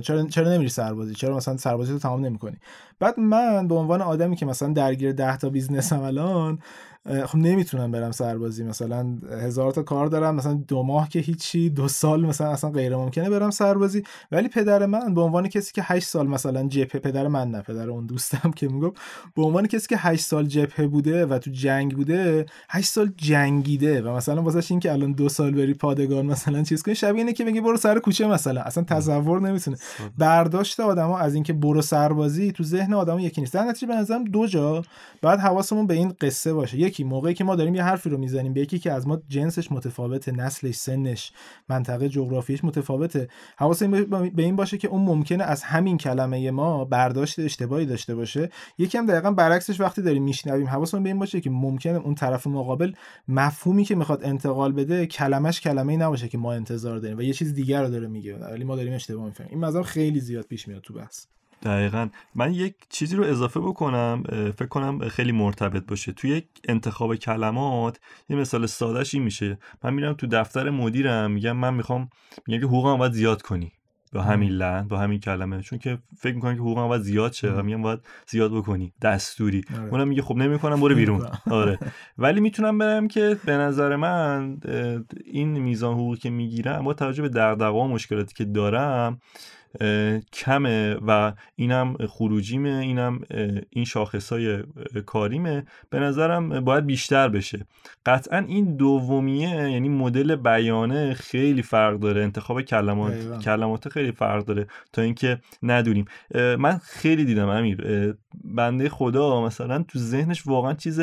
[0.03, 2.57] چرا چرا نمیری سربازی؟ چرا مثلا سربازی رو تمام نمی‌کنی؟
[2.99, 6.59] بعد من به عنوان آدمی که مثلا درگیر 10 تا بیزنسم الان
[7.07, 8.65] خب نمی‌تونم برم سربازی.
[8.65, 12.97] مثلا هزار تا کار دارم مثلا دو ماه که هیچی دو سال مثلا اصلا غیر
[12.97, 14.03] ممکنه برم سربازی.
[14.33, 17.91] ولی پدر من به عنوان کسی که 8 سال مثلا جبهه پدر من نه پدر
[17.91, 18.93] اون دوستم که میگم
[19.37, 24.03] به عنوان کسی که 8 سال جبهه بوده و تو جنگ بوده 8 سال جنگیده
[24.03, 27.33] و مثلا واسه این که الان دو سال بری پادگان مثلا چیز کنی شبیه اینه
[27.33, 28.61] که بگی برو سر کوچه مثلا.
[28.61, 29.77] اصلا تصور نمی‌تونه.
[30.19, 33.55] برداشت آدما از اینکه برو سربازی تو ذهن آدما یکی نیست.
[33.55, 34.83] در نتیجه به نظرم دو جا
[35.23, 36.79] بعد حواسمون به این قصه باشه.
[36.93, 39.73] یکی موقعی که ما داریم یه حرفی رو می‌زنیم به یکی که از ما جنسش
[39.73, 41.33] متفاوته نسلش سنش
[41.69, 43.29] منطقه جغرافیش متفاوته.
[43.57, 48.51] حواسمون به این باشه که اون ممکنه از همین کلمه ما برداشت اشتباهی داشته باشه.
[48.79, 50.67] یکی هم دقیقا برعکسش وقتی داریم میشنویم.
[50.67, 52.93] حواسمون به این باشه که ممکنه اون طرف مقابل
[53.29, 57.33] مفهومی که می‌خواد انتقال بده کلمش کلمه ای نباشه که ما انتظار داریم و یه
[57.33, 58.37] چیز دیگر رو داره میگه.
[58.37, 59.51] ولی ما داریم اشتباه می‌فهمیم.
[59.51, 61.27] این مثلا خیلی زیاد پیش میاد تو بحث.
[61.63, 62.09] دقیقا.
[62.35, 64.23] من یک چیزی رو اضافه بکنم
[64.57, 66.13] فکر کنم خیلی مرتبط باشه.
[66.13, 69.59] توی یک انتخاب کلمات یه مثال سادهش این میشه.
[69.85, 72.09] من میرم تو دفتر مدیرم میگم من می‌خوام
[72.47, 73.73] میگم که حقوقم باید زیاد کنی.
[74.13, 75.63] با همین لحن با همین کلمه.
[75.63, 78.93] چون که فکر می‌کنم که حقوقم باید زیاد شه و میگم باید زیاد بکنی.
[79.03, 79.65] دستوری.
[79.75, 79.89] آره.
[79.89, 81.27] اونم میگه خب نمی‌کنم برو بیرون.
[81.51, 81.79] آره.
[82.19, 84.61] ولی می‌تونم برم که به نظر من
[85.25, 89.21] این میزان حقوقی که می‌گیرم با توجه به دغدغه و مشکلاتی که دارم
[90.33, 93.21] کمه و اینم خروجیمه اینم
[93.71, 94.63] این شاخصای
[95.07, 95.67] کاریمه.
[95.91, 97.67] به نظرم باید بیشتر بشه.
[98.07, 102.23] قطعا این دومیه یعنی مدل بیانه خیلی فرق داره.
[102.23, 104.67] انتخاب کلمات کلمات خیلی فرق داره.
[104.93, 106.05] تا اینکه ندونیم.
[106.35, 108.15] من خیلی دیدم امیر.
[108.45, 111.01] بنده خدا مثلا تو ذهنش واقعا چیز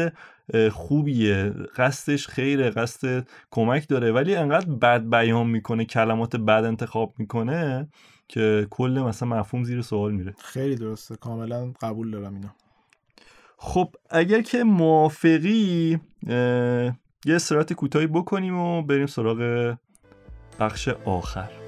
[0.71, 1.53] خوبیه.
[1.75, 4.11] قصدش خیره قصد کمک داره.
[4.11, 7.87] ولی انقدر بد بیان می‌کنه کلمات بد انتخاب می‌کنه.
[8.29, 10.33] که کل مثلا مفهوم زیر سوال میره.
[10.37, 11.15] خیلی درسته.
[11.15, 12.49] کاملا قبول دارم اینا
[13.57, 15.99] خب اگر که موافقی
[17.25, 19.75] یه استراحت کوتاهی بکنیم و بریم سراغ
[20.59, 21.58] بخش آخر.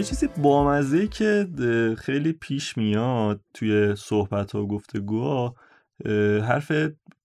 [0.00, 1.48] یه چیزی بامزه که
[1.98, 5.54] خیلی پیش میاد توی صحبت ها و گفتگوها
[6.48, 6.72] حرف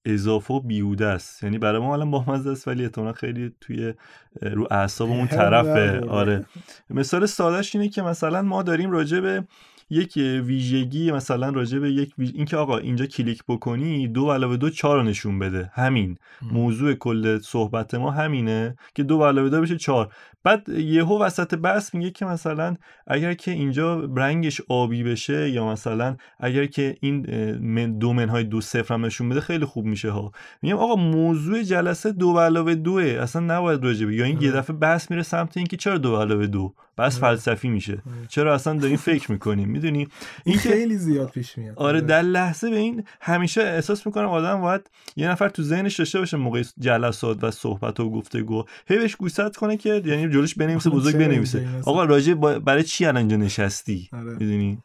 [0.06, 1.44] اضافه و بیوده است.
[1.44, 3.94] یعنی برای ما الان بامزه است ولی اتونا خیلی توی
[4.42, 6.06] رو اعصابمون طرفه.
[6.10, 6.46] آره.
[6.90, 9.44] مثال سادهش اینه که مثلا ما داریم راجع به
[9.90, 12.32] یک ویژگی مثلا راجع به یک ویژ...
[12.36, 15.72] اینکه آقا اینجا کلیک بکنی دو علاوه دو چهار نشون بده.
[15.74, 16.18] همین.
[16.42, 20.14] موضوع کل صحبت ما همینه که دو علاوه دو بشه چهار.
[20.44, 22.76] بعد یهو وسط بحث میگه که مثلا
[23.08, 28.94] اگر که اینجا رنگش آبی بشه یا مثلا اگر که این دو منهای دو صفر
[28.94, 30.32] هم نشون بده خیلی خوب میشه ها.
[30.62, 33.04] میگم آقا موضوع جلسه دو علاوه دوه.
[33.04, 36.74] اصلا نباید راجبه یا این یه دفعه بحث میره سمت اینکه چرا دو علاوه دو؟
[36.98, 38.02] بس فلسفی میشه.
[38.30, 40.08] چرا اصلا داریم فکر می‌کنیم؟ می‌دونی؟
[40.44, 41.76] این خیلی زیاد پیش میاد.
[41.78, 46.20] آره در لحظه به این همیشه احساس می‌کنم آدم باید یه نفر تو ذهنش داشته
[46.20, 48.66] باشه موقع جلسات و صحبت و گفتگو.
[48.88, 51.68] هی بهش گوشزد کنه که یعنی جلوش بنویسه بزرگ بنویسه.
[51.86, 54.32] آقا راجع برای چی الان اینجا نشستی؟ آره.
[54.32, 54.78] می‌دونی؟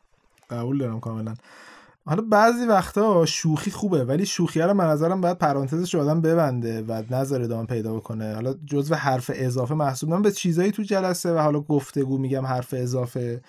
[0.51, 1.35] قبول دارم کاملا.
[2.07, 7.03] حالا بعضی وقتا شوخی خوبه ولی شوخی رو من نظرم باید پرانتزش آدم ببنده و
[7.11, 8.35] نظر ادامه پیدا بکنه.
[8.35, 12.75] حالا جزو حرف اضافه محسوب من به چیزایی تو جلسه و حالا گفتگو میگم حرف
[12.79, 13.41] اضافه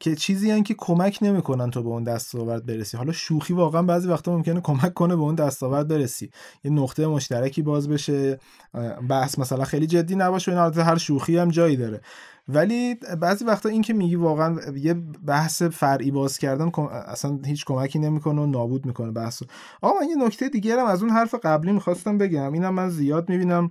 [0.00, 2.96] که چیزی هن که کمک نمی‌کنن تو به اون دستاورد برسی.
[2.96, 6.30] حالا شوخی واقعا بعضی وقتا ممکنه کمک کنه به اون دستاورد برسی.
[6.64, 8.38] یه نقطه مشترکی باز بشه.
[9.08, 10.52] بحث مثلا خیلی جدی نباشه.
[10.52, 12.00] این هر شوخی هم جایی داره.
[12.54, 14.94] ولی بعضی وقتا این که میگی واقعا یه
[15.26, 16.70] بحث فرعی باز کردن
[17.06, 19.42] اصلا هیچ کمکی نمی‌کنه و نابود می‌کنه بحث
[19.82, 22.52] آقا من یه نکته دیگه هم از اون حرف قبلی می‌خواستم بگم.
[22.52, 23.70] اینم من زیاد می‌بینم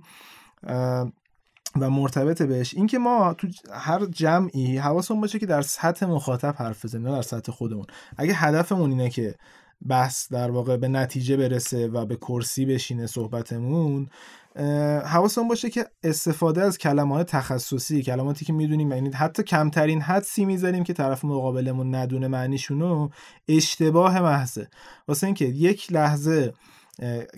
[1.80, 2.74] و مرتبط بهش.
[2.74, 7.22] اینکه ما تو هر جمعی حواسمون باشه که در سطح مخاطب حرف بزنیم نه در
[7.22, 7.86] سطح خودمون.
[8.16, 9.34] اگه هدفمون اینه که
[9.88, 14.08] بحث در واقع به نتیجه برسه و به کرسی بشینه صحبتمون
[15.04, 20.84] حواسمون باشه که استفاده از کلمات تخصصی کلماتی که می‌دونیم یعنی حتی کمترین حدسی می‌ذاریم
[20.84, 23.08] که طرف مقابلمون ندونه معنیشونو
[23.48, 24.68] اشتباه محضه.
[25.08, 26.52] واسه اینکه یک لحظه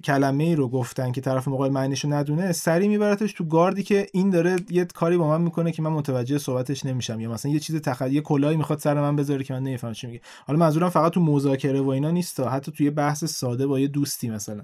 [0.04, 4.30] کلمه ای رو گفتن که طرف مقابل معنیشو ندونه سری میبرتش تو گاردی که این
[4.30, 7.20] داره یه کاری با من می‌کنه که من متوجه صحبتش نمیشم.
[7.20, 8.02] یا مثلا یه چیز تخ...
[8.02, 10.20] یه کلاهی می‌خواد سر من بذاره که من نمی‌فهمم چی میگه.
[10.46, 14.30] حالا منظورم فقط تو مذاکره و اینا نیست حتی توی بحث ساده با یه دوستی
[14.30, 14.62] مثلا.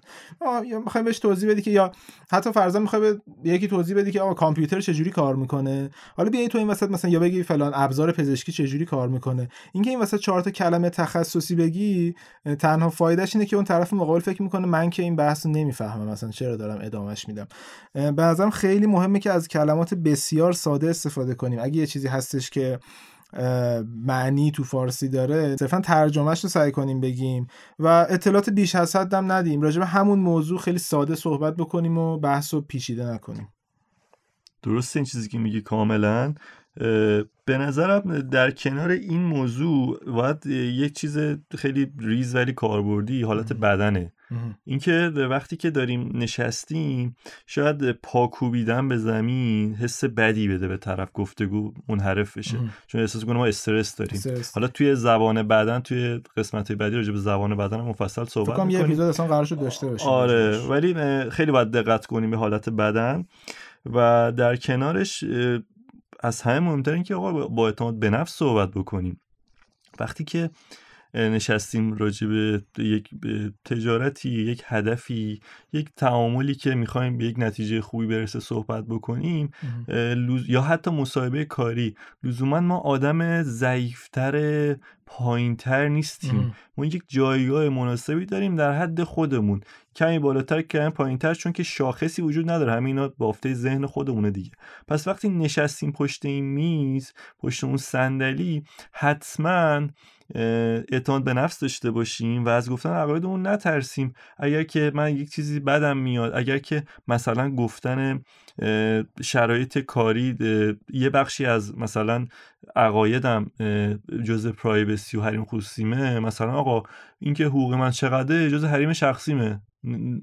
[0.67, 1.93] یا می‌خوایم بهش توضیح بدی که یا
[2.31, 3.01] حتی فرضاً می‌خوای
[3.43, 6.91] به یکی توضیح بدی که آقا کامپیوتر چجوری کار می‌کنه؟ حالا بیا تو این وسط
[6.91, 10.91] مثلا یا بگی فلان ابزار پزشکی چجوری کار می‌کنه؟ اینکه این وسط چهار تا کلمه
[10.91, 12.15] تخصصی بگی
[12.59, 15.53] تنها فایدهش اینه که اون طرف مقابل فکر می‌کنه من من که این بحث رو
[15.53, 17.46] نمی‌فهمم مثلا چرا دارم ادامهش میدم.
[17.94, 21.59] به نظرم خیلی مهمه که از کلمات بسیار ساده استفاده کنیم.
[21.62, 22.79] اگه یه چیزی هستش که
[24.07, 27.46] معنی تو فارسی داره صرفا ترجمهش رو سعی کنیم بگیم
[27.79, 29.62] و اطلاعات بیش از حد هم ندیم.
[29.62, 33.48] راجع به همون موضوع خیلی ساده صحبت بکنیم و بحث رو پیچیده نکنیم.
[34.62, 36.35] درست این چیزی که میگی کاملا.
[37.44, 41.18] به نظرم در کنار این موضوع باید یک چیز
[41.59, 44.12] خیلی ریز ولی کاربردی حالت بدنه.
[44.64, 44.93] اینکه
[45.31, 52.38] وقتی که داریم نشستیم شاید پاکوبیدن به زمین حس بدی بده به طرف گفتگو منحرف
[52.38, 52.59] بشه.
[52.87, 54.21] چون احساس کنه ما استرس داریم.
[54.55, 58.81] حالا توی زبان بدن توی قسمت بعدی راجع به زبان بدن مفصل صحبت کنیم یه
[58.81, 60.95] اپیزود اصلا قرار شد داشته باشیم آره ولی
[61.31, 63.25] خیلی باید دقت کنیم به حالت بدن.
[63.87, 65.25] و در کنارش
[66.21, 69.21] از همه مهمتر این که آقا با اعتماد به نفس صحبت بکنیم.
[70.01, 70.51] وقتی که
[71.14, 73.11] نشستیم راجع به یک
[73.64, 75.40] تجارتی یک هدفی
[75.73, 79.51] یک تعاملی که می‌خوایم به یک نتیجه خوبی برسه صحبت بکنیم
[80.49, 81.94] یا حتی مصاحبه کاری.
[82.23, 86.55] لزوما ما آدم ضعیفتر پایینتر نیستیم.
[86.77, 89.61] ما یک جایگاه مناسبی داریم در حد خودمون.
[89.97, 92.73] کمی بالاتر کمی پایینتر چون که شاخصی وجود نداره.
[92.73, 94.51] همینا بافته ذهن خودمونه دیگه.
[94.88, 99.88] پس وقتی نشستیم پشت این میز پشت اون صندلی حتما
[100.35, 104.12] اعتماد به نفس داشته باشیم و از گفتن عقایدمون نترسیم.
[104.38, 108.23] اگر که من یک چیزی بدم میاد اگر که مثلا گفتن
[109.23, 110.37] شرایط کاری
[110.92, 112.27] یه بخشی از مثلا
[112.77, 113.51] عقایدم
[114.25, 116.21] جز پرایوسی و حریم خصوصیمه.
[116.21, 116.83] مثلا آقا
[117.18, 119.61] اینکه حقوق من چقدره جز حریم شخصیمه.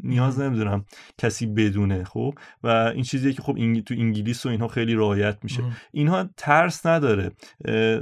[0.03, 0.85] نیاز نمی‌دونم
[1.17, 5.63] کسی بدونه خب؟ و این چیزیه که خب تو انگلیس و اینها خیلی رعایت میشه.
[5.91, 7.31] اینها ترس نداره.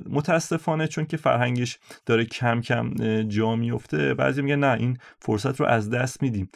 [0.10, 2.94] متاسفانه چون که فرهنگش داره کم کم
[3.24, 6.50] جا میفته بعضی میگن نه این فرصت رو از دست میدیم.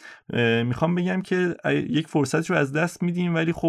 [0.64, 1.56] می‌خوام بگم که
[1.88, 3.67] یک فرصت رو از دست میدیم ولی خب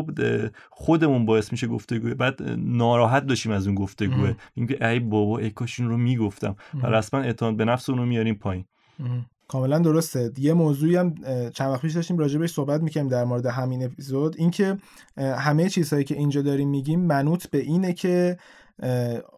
[0.69, 2.13] خودمون باعث میشه گفتگوه.
[2.13, 4.35] بعد ناراحت داشتیم از اون گفتگوه.
[4.53, 6.55] اینکه ای بابا ای کاش رو می‌گفتم.
[6.83, 8.65] و رسما اعتماد به نفس رو میاریم پایین.
[9.47, 10.31] کاملا درسته.
[10.37, 11.15] یه موضوعی هم
[11.53, 14.35] چند وقت پیش داشتیم راجع بهش صحبت می‌کنیم در مورد همین اپیزود.
[14.37, 14.77] اینکه
[15.17, 18.37] همه چیزهایی که اینجا داریم میگیم منوط به اینه که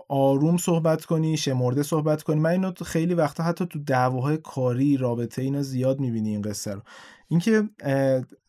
[0.09, 2.39] آروم صحبت کنی شمرده صحبت کنی.
[2.39, 6.81] من اینو خیلی وقتا حتی تو دعواهای کاری رابطه اینا زیاد می‌بینی این قصه رو.
[7.27, 7.63] اینکه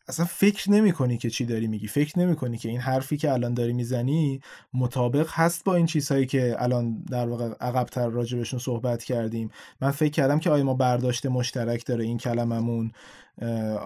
[0.07, 1.87] اصلا فکر نمی کنی که چی داری میگی.
[1.87, 4.41] فکر نمی کنی که این حرفی که الان داری می‌زنی
[4.73, 9.49] مطابق هست با این چیزهایی که الان در واقع عقبتر راجبشون صحبت کردیم.
[9.81, 12.91] من فکر کردم که آیا ما برداشت مشترک داره این کلممون.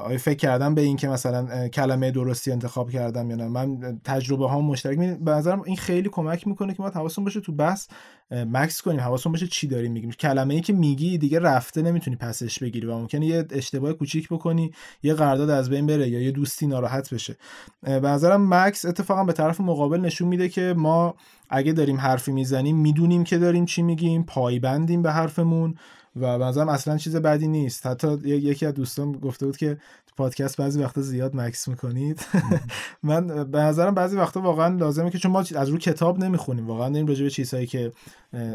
[0.06, 3.47] آیا فکر کردم به این که مثلا کلمه درستی انتخاب کردم یا نه.
[3.47, 4.97] من تجربه ها مشترک.
[5.19, 7.88] به نظرم این خیلی کمک می‌کنه که ما حواسون باشه تو بحث
[8.32, 9.00] مکس کنیم.
[9.00, 10.12] حواسون باشه چی داریم میگیم.
[10.12, 14.72] کلمه ای که میگی دیگه رفته نمی‌تونی پسش بگیری و ممکنه یه اشتباه کوچیک بکنی
[15.04, 17.38] یه قرارداد از بین بره یا یه دوستی ناراحت بشه.
[17.82, 21.16] به نظرم مکس اتفاقا به طرف مقابل نشون میده که ما
[21.50, 25.76] اگه داریم حرفی می‌زنیم می‌دونیم که داریم چی میگیم پایبندیم به حرفمون
[26.16, 27.86] و بنظرم اصلا چیز بدی نیست.
[27.86, 29.78] حتی یکی از دوستان گفته بود که
[30.17, 32.25] پادکست بعضی وقتا زیاد مکس می‌کنید.
[33.03, 36.89] من به نظرم بعضی وقتا واقعا لازمه که چون ما از رو کتاب نمی‌خونیم واقعا
[36.89, 37.91] داریم راجع به چیزهایی که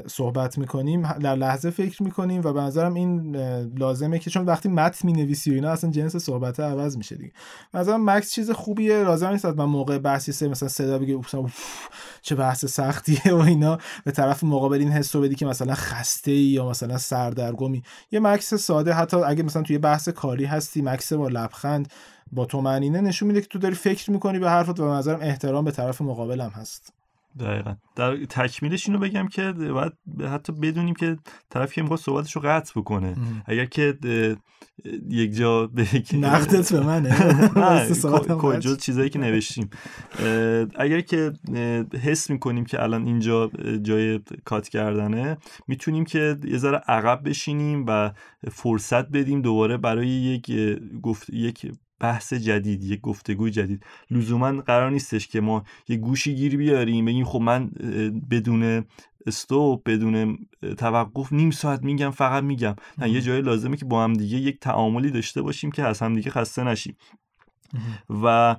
[0.06, 3.36] صحبت می‌کنیم در لحظه فکر می‌کنیم و به نظرم این
[3.78, 7.32] لازمه که چون وقتی متن می‌نویسی و اینا اصلا جنس صحبت عوض میشه دیگه.
[7.74, 11.20] نظرم مکس چیز خوبیه لازم نیست من موقع بحثی سه مثلا صدا بگه
[12.22, 13.78] چه بحث سختیه و اینا.
[14.04, 17.82] به طرف مقابل این حسو بدی که مثلا خسته ای یا مثلا سردرگمی.
[18.10, 21.92] یه مکس ساده حتی اگه مثلا توی بحث کاری هستی مکس با لبخند
[22.32, 25.64] با تو نشون میده که تو داری فکر می‌کنی به حرفت و به نظرم احترام
[25.64, 26.92] به طرف مقابلم هست.
[27.40, 27.74] دقیقا.
[27.96, 29.92] در تکمیلش اینو بگم که باید
[30.32, 31.16] حتی بدونیم که
[31.50, 33.16] طرف که می‌خواد صحبتش رو قطع بکنه.
[33.46, 33.98] اگر که
[35.08, 37.16] یک جا به نقدت به منه.
[38.38, 39.70] کجا چیزایی که نوشتیم.
[40.76, 41.32] اگر که
[42.02, 43.50] حس می‌کنیم که الان اینجا
[43.82, 45.36] جای کات کردنه
[45.68, 48.12] می‌تونیم که یه ذره عقب بشینیم و
[48.50, 50.52] فرصت بدیم دوباره برای یک
[51.02, 53.86] گفت یک بحث جدید یک گفتگوی جدید.
[54.10, 57.70] لزوما قرار نیستش که ما یه گوشی گیر بیاریم بگیم خب من
[58.30, 58.84] بدون
[59.26, 60.38] استوب بدون
[60.78, 62.76] توقف نیم ساعت میگم فقط میگم.
[62.98, 66.14] نه یه جای لازمه که با هم دیگه یک تعاملی داشته باشیم که از هم
[66.14, 66.96] دیگه خسته نشیم.
[68.22, 68.56] و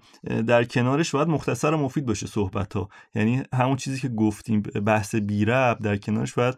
[0.48, 5.16] در کنارش باید مختصر و مفید باشه صحبت ها یعنی همون چیزی که گفتیم بحث
[5.16, 6.56] بیرب در کنارش باید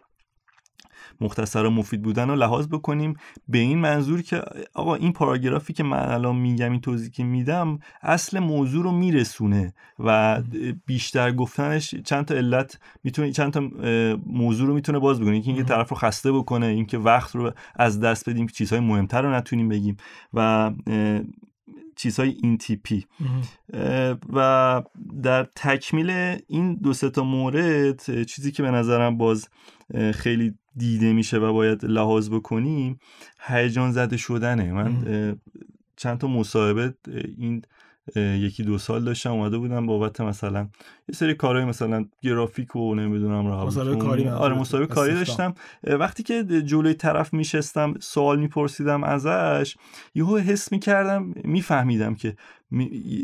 [1.20, 3.14] مختصر و مفید بودن رو لحاظ بکنیم
[3.48, 4.42] به این منظور که
[4.74, 9.74] آقا این پاراگرافی که من الان میگم این توضیح که میدم اصل موضوع رو میرسونه
[9.98, 10.42] و
[10.86, 13.60] بیشتر گفتنش چند تا علت می‌تونه چند تا
[14.26, 15.32] موضوع رو می‌تونه باز بکنه.
[15.32, 19.68] اینکه طرف رو خسته بکنه اینکه وقت رو از دست بدیم چیزهای مهمتر رو نتونیم
[19.68, 19.96] بگیم
[20.34, 20.72] و
[21.96, 23.06] چیزهای این تیپی
[24.32, 24.82] و
[25.22, 26.10] در تکمیل
[26.48, 29.48] این دو تا مورد چیزی که به نظرم باز
[30.14, 32.98] خیلی دیده میشه و باید لحاظ بکنیم
[33.46, 34.72] هیجان زده شدنه.
[34.72, 34.92] من
[35.96, 36.94] چند تا مصاحبه
[37.38, 37.62] این
[38.16, 40.68] یکی دو سال داشتم اومده بودم بابت مثلا
[41.08, 45.54] یه سری کارهای مثلا گرافیک و نمی‌دونم راه مصاحبه کاری آره مصاحبه کاری داشتم.
[45.84, 49.76] وقتی که جلوی طرف میشستم سوال میپرسیدم ازش
[50.14, 52.36] یهو حس می‌کردم میفهمیدم که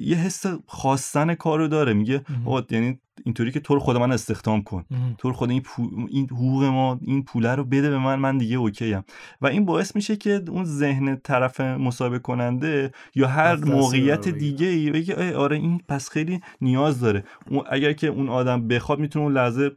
[0.03, 1.92] یه حس خواستن کارو داره.
[1.92, 2.24] میگه
[2.70, 4.84] یعنی اینطوری که طور خود من استخدام کن.
[5.18, 5.62] طور خود این,
[6.08, 9.04] این حقوق ما این پوله رو بده به من من دیگه اوکی ام
[9.40, 14.90] و این باعث میشه که اون ذهن طرف مصاحبه کننده یا هر موقعیت دیگه ای
[14.90, 17.24] بگه آره این پس خیلی نیاز داره.
[17.70, 19.70] اگر که اون آدم بخواد می‌تونه اون لحظه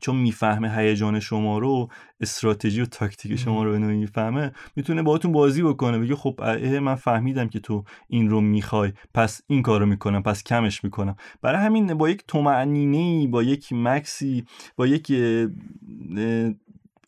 [0.00, 1.88] چون می‌فهمه هیجان شما رو
[2.20, 6.40] استراتژی و تاکتیک شما رو به می‌فهمه می‌تونه باهاتون بازی بکنه بگه خب
[6.82, 11.16] من فهمیدم که تو این رو می‌خوای پس این کارو می‌کنم پس کمش می‌کنم.
[11.42, 14.44] برای همین با یک تومعنینه با یک مکسی
[14.76, 15.12] با یک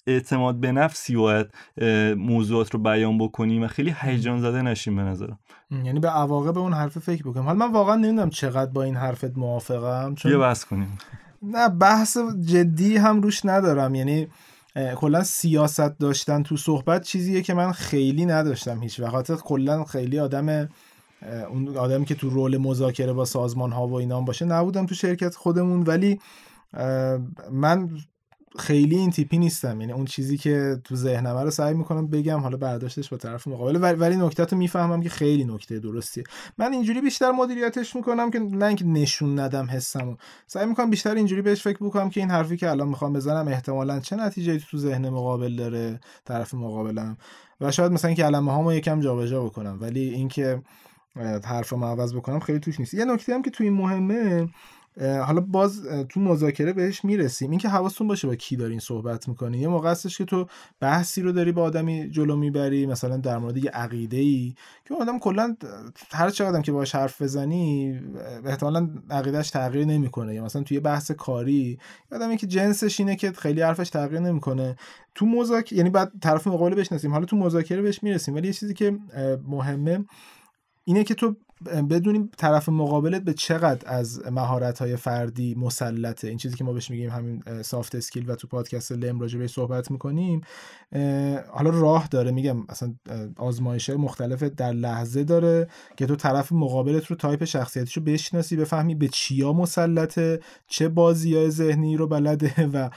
[0.06, 1.46] اعتماد به نفسی باید
[2.16, 5.38] موضوعات رو بیان بکنیم و خیلی هیجان زده نشیم به نظرم.
[5.70, 7.44] یعنی به عواقب اون حرف فکر بکنیم.
[7.44, 10.98] حالا من واقعا نمی‌دونم چقدر با این حرفت موافقم چون یه بحث کنیم.
[11.46, 13.94] نه بحث جدی هم روش ندارم.
[13.94, 14.28] یعنی
[14.96, 19.42] کلا سیاست داشتن تو صحبت چیزیه که من خیلی نداشتم هیچ وقت.
[19.42, 20.68] کلا خیلی آدم
[21.50, 25.34] اون آدمی که تو رول مذاکره با سازمان ها و اینا باشه نبودم تو شرکت
[25.34, 25.82] خودمون.
[25.82, 26.20] ولی
[27.52, 27.90] من
[28.58, 29.80] خیلی این تیپی نیستم.
[29.80, 33.96] یعنی اون چیزی که تو ذهنمه رو سعی می‌کنم بگم حالا برداشتش با طرف مقابل.
[34.00, 36.24] ولی نکته رو می‌فهمم که خیلی نکته درستیه.
[36.58, 40.16] من اینجوری بیشتر مدیریتش می‌کنم که نه اینکه نشون ندم حسمو.
[40.46, 44.00] سعی می‌کنم بیشتر اینجوری بهش فکر بکنم که این حرفی که الان می‌خوام بزنم احتمالا
[44.00, 47.16] چه نتیجه تو ذهن مقابل داره طرف مقابلم.
[47.60, 49.78] و شاید مثلا کلمه هامو یکم جابجا بکنم.
[49.80, 50.62] ولی اینکه
[51.44, 52.94] حرفمو عوض بکنم خیلی توش نیست.
[52.94, 54.48] یه نکته هم که تو این مهمه
[55.00, 57.50] حالا باز تو مذاکره بهش می‌رسیم.
[57.50, 60.46] اینکه حواستون باشه با کی دارین صحبت می‌کنی یه موقع هستش که تو
[60.80, 65.18] بحثی رو داری با آدمی جلو می‌بری مثلا در مورد یه عقیده ای که آدم
[65.18, 65.56] کلا
[66.10, 68.00] هر چقدر که باش حرف بزنی
[68.44, 70.34] احتمالا عقیدهش تغییر نمی‌کنه.
[70.34, 71.78] یا مثلا توی بحث کاری
[72.12, 74.76] آدمی که جنسش اینه که خیلی حرفش تغییر نمی‌کنه.
[75.14, 77.12] تو مذاکره یعنی بعد طرف مقابل بشناسیم.
[77.12, 78.34] حالا تو مذاکره بهش می‌رسیم.
[78.34, 78.98] ولی یه چیزی که
[79.48, 80.04] مهمه
[80.84, 86.28] اینه که تو بدونیم طرف مقابلت به چقدر از مهارت های فردی مسلطه.
[86.28, 89.50] این چیزی که ما بهش میگیم همین soft skill و تو پادکست لم راجع بهش
[89.50, 90.40] صحبت می‌کنیم
[91.50, 92.30] حالا راه داره.
[92.30, 92.94] میگم اصلا
[93.36, 99.08] آزمایش مختلف در لحظه داره که تو طرف مقابلت رو تایپ شخصیتیشو بشناسی بفهمی به
[99.08, 102.90] چیا مسلطه چه بازی های ذهنی رو بلده و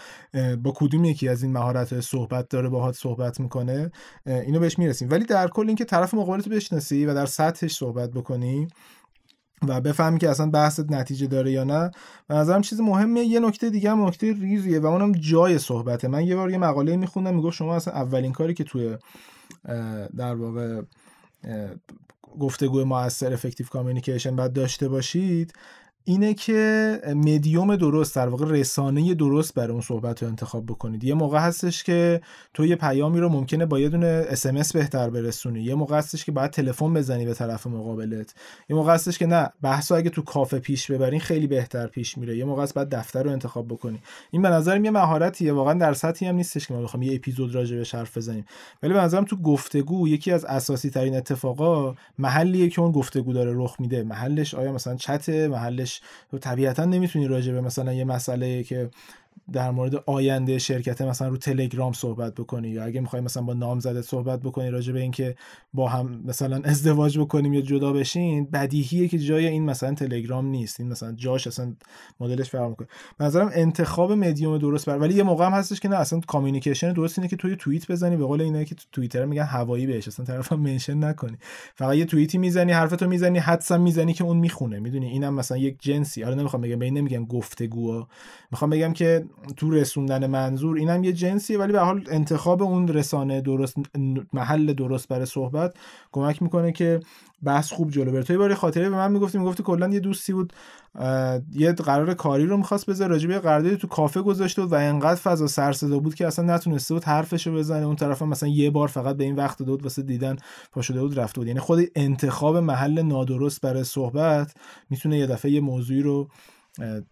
[0.55, 3.91] با کدوم یکی از این مهارت صحبت داره باهات صحبت می‌کنه.
[4.25, 5.09] اینو بهش می‌رسیم.
[5.11, 8.56] ولی در کل اینکه طرف مقابلت رو بشناسی و در سطحش صحبت بکنی
[9.67, 11.91] و بفهمی که اصلا بحثت نتیجه داره یا نه.
[12.27, 16.07] به نظرم چیز مهمه یه نکته دیگه هم نکته ریزیه و اونم جای صحبته.
[16.07, 18.97] من یه بار یه مقاله میخوندم می‌گفت شما اصلا اولین کاری که توی
[20.17, 20.81] در واقع
[22.39, 25.53] گفتگو موثر افکتیو کامیونیکیشن باید داشته باشید
[26.09, 31.03] اینه که مدیوم درست در واقع رسانه درست برای اون صحبت رو انتخاب بکنید.
[31.03, 32.21] یه موقع هستش که
[32.53, 35.61] تو یه پیامی رو ممکنه با یه دونه اس بهتر برسونی.
[35.61, 38.33] یه موقع هستش که باید تلفن بزنی به طرف مقابلت.
[38.69, 42.37] یه موقع هستش که نه بحثو اگه تو کافه پیش ببرین خیلی بهتر پیش میره.
[42.37, 43.99] یه موقع است بعد دفتر رو انتخاب بکنی.
[44.31, 45.53] این به نظرم یه مهارتیه.
[45.53, 48.45] واقعا در سطحی هم نیستش که ما بخوام یه اپیزود راجع به حرف بزنیم.
[48.83, 53.51] ولی به نظرم تو گفتگو یکی از اساسی ترین اتفاقا محلیه که اون گفتگو داره
[53.55, 54.03] رخ میده.
[54.03, 55.96] محلش آیا مثلا چت محلش
[56.31, 58.89] تو طبیعتا نمی‌تونی راجع به مثلا یه مسئله که
[59.53, 64.01] در مورد آینده شرکت مثلا رو تلگرام صحبت بکنی یا اگه می‌خوای مثلا با نامزدت
[64.01, 65.35] صحبت بکنی راجع به اینکه
[65.73, 70.79] با هم مثلا ازدواج بکنیم یا جدا بشین بدیهیه که جای این مثلا تلگرام نیست.
[70.79, 71.73] این مثلا جاش اصلا
[72.19, 72.87] مدلش فرق می‌کنه.
[73.19, 77.19] نظرم انتخاب مدیوم درست بر ولی یه موقع هم هستش که نه اصلا کامیونیکیشن درست
[77.19, 80.25] اینه که توی توییت بزنی به قول اینا که تو توییتر میگن هوایی بهش اصلا
[80.25, 81.37] طرفا منشن نکنی.
[81.75, 84.79] فقط یه توییتی می‌زنی حرفتو می‌زنی حدسم می‌زنی که اون می‌خونه.
[84.79, 86.23] می‌دونی؟ اینم مثلا یک جنسی.
[86.23, 88.05] حالا نمی‌خوام بگم به این نمیگم گفتگو
[88.51, 89.25] می‌خوام بگم که
[89.57, 93.75] تو رسوندن منظور اینم یه جنسیه ولی به حال انتخاب اون رسانه درست
[94.33, 95.75] محل درست برای صحبت
[96.11, 96.99] کمک می‌کنه که
[97.43, 98.23] بحث خوب جلو بره.
[98.23, 100.53] تو باری خاطره به من می‌گفتی می‌گفتی کلا یه دوستی بود
[101.53, 105.47] یه قرار کاری رو می‌خواست بذاره راجع به قراردادی تو کافه گذاشته و انقدر فضا
[105.47, 107.85] سر صدا بود که اصلا نتونسته بود حرفشو بزنه.
[107.85, 110.35] اون طرف مثلا یه بار فقط به این وقت داد واسه دیدن
[110.71, 111.47] پاشده بود رفته بود.
[111.47, 114.53] یعنی خود انتخاب محل نادرست برای صحبت
[114.89, 116.27] می‌تونه یه دفعه یه موضوعی رو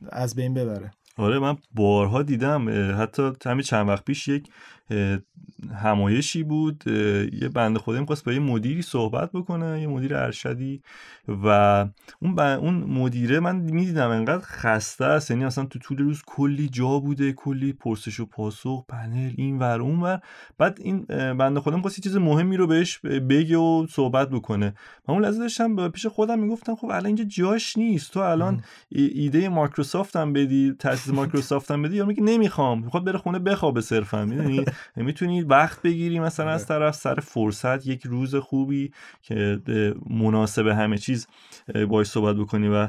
[0.09, 0.91] از بین ببره.
[1.17, 2.69] آره من بارها دیدم
[3.01, 4.49] حتی همین چند وقت پیش یک
[5.75, 6.83] همایشی بود
[7.41, 10.81] یه بنده خدا می‌خواست با یه مدیری صحبت بکنه یه مدیر ارشدی
[11.27, 11.47] و
[12.21, 16.99] اون اون مدیره من می‌دیدم انقدر خسته است یعنی اصلا تو طول روز کلی جا
[16.99, 20.19] بوده کلی پرسش و پاسخ پنل این ور اون ور.
[20.57, 24.73] بعد این بنده خدا می‌خواست چیز مهمی رو بهش بگه و صحبت بکنه.
[25.07, 28.13] من اون لحظه داشتم پیش خودم می‌گفتم خب الان اینجا جاش نیست.
[28.13, 30.73] تو الان ایده مایکروسافت هم بدی
[31.05, 35.81] تاسیس مایکروسافت هم بدی یا میگه نمی‌خوام می‌خواد بره خونه بخوابه صرفا می‌دونی می‌تونی وقت
[35.81, 36.79] بگیری مثلا از آره.
[36.79, 38.91] طرف سر فرصت یک روز خوبی
[39.21, 39.61] که
[40.09, 41.27] مناسب همه چیز
[41.89, 42.87] باش صحبت بکنی و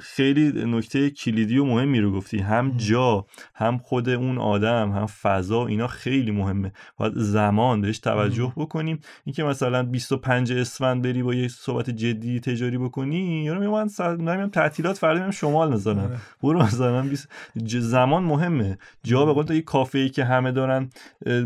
[0.00, 2.38] خیلی نکته کلیدی و مهمی رو گفتی.
[2.38, 6.72] هم جا هم خود اون آدم هم فضا اینا خیلی مهمه.
[6.96, 8.98] باید زمان بهش توجه بکنیم.
[9.24, 13.88] اینکه مثلا 25 اسفند بری با یه صحبت جدی تجاری بکنی یا من
[14.18, 16.16] من تعطیلات فردا شمال مثلا آره.
[16.42, 17.04] برو مثلا
[17.80, 18.78] زمان مهمه.
[19.04, 20.90] جا به قول تو یه کافه ای که همه دارن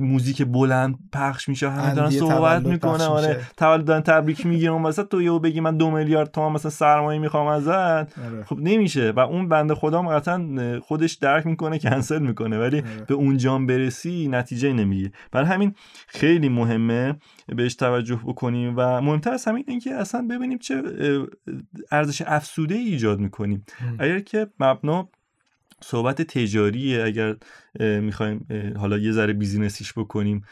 [0.00, 3.40] موزیک بلند پخش میشه همه دارن صحبت می‌کنه آره.
[3.56, 4.72] تولد دارن تبریک می‌گیرن.
[4.72, 8.44] مثلا تو یهو بگی من دو میلیارد تومان مثلا سرمایه می‌خوام ازت آره.
[8.44, 9.10] خب نمیشه.
[9.10, 12.58] و اون بنده خدا قطعا خودش درک می‌کنه کنسل می‌کنه.
[12.58, 13.04] ولی آره.
[13.08, 15.74] به اونجام برسی نتیجه نمیگه برای همین
[16.06, 17.16] خیلی مهمه
[17.48, 18.74] بهش توجه بکنیم.
[18.76, 20.82] و مهمتر از همین اینکه اصلا ببینیم چه
[21.92, 23.66] ارزش افسوده ای ایجاد می‌کنیم.
[23.98, 25.08] اگر که مبنا
[25.82, 27.36] صحبت تجاریه اگر
[27.80, 28.46] می‌خوایم
[28.78, 30.44] حالا یه ذره بیزینسیش بکنیم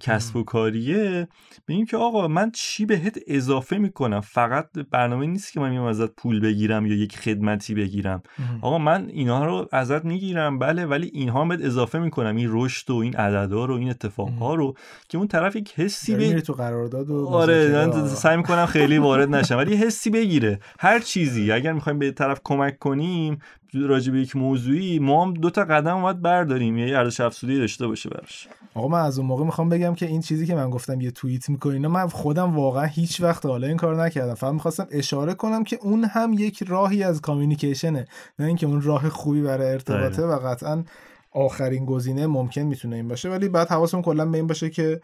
[0.00, 1.28] کسب و کاریه.
[1.68, 6.14] بگیم که آقا من چی بهت اضافه می‌کنم؟ فقط برنامه نیست که من میام ازت
[6.14, 8.22] پول بگیرم یا یک خدمتی بگیرم.
[8.60, 12.36] آقا من اینها رو ازت می‌گیرم بله ولی اینها بهت اضافه می‌کنم.
[12.36, 14.74] این رشد و این عددا رو این اتفاقها رو
[15.08, 19.28] که اون طرف یک حسی به تو قرارداد و آره من سعی می‌کنم خیلی وارد
[19.36, 20.60] نشم ولی حسی بگیره.
[20.78, 21.52] هر چیزی.
[21.52, 23.38] اگر می‌خوایم به طرف کمک کنیم
[23.74, 26.55] راجع به یک موضوعی ما هم دو تا قدم باید برداریم.
[26.62, 28.48] یه ارزش افزوده داشته باشه براش.
[28.74, 31.48] آقا من از اون موقع می‌خوام بگم که این چیزی که من گفتم یه توییت
[31.48, 34.34] می‌کنین من خودم واقعا هیچ وقت حالا این کار نکردم.
[34.34, 38.06] فقط می‌خواستم اشاره کنم که اون هم یک راهی از کامیونیکیشنه
[38.38, 40.84] نه اینکه اون راه خوبی برای ارتباطه و قطعا
[41.32, 43.28] آخرین گزینه ممکن می‌تونه این باشه.
[43.28, 45.00] ولی بعد حواسمون کلا به این باشه که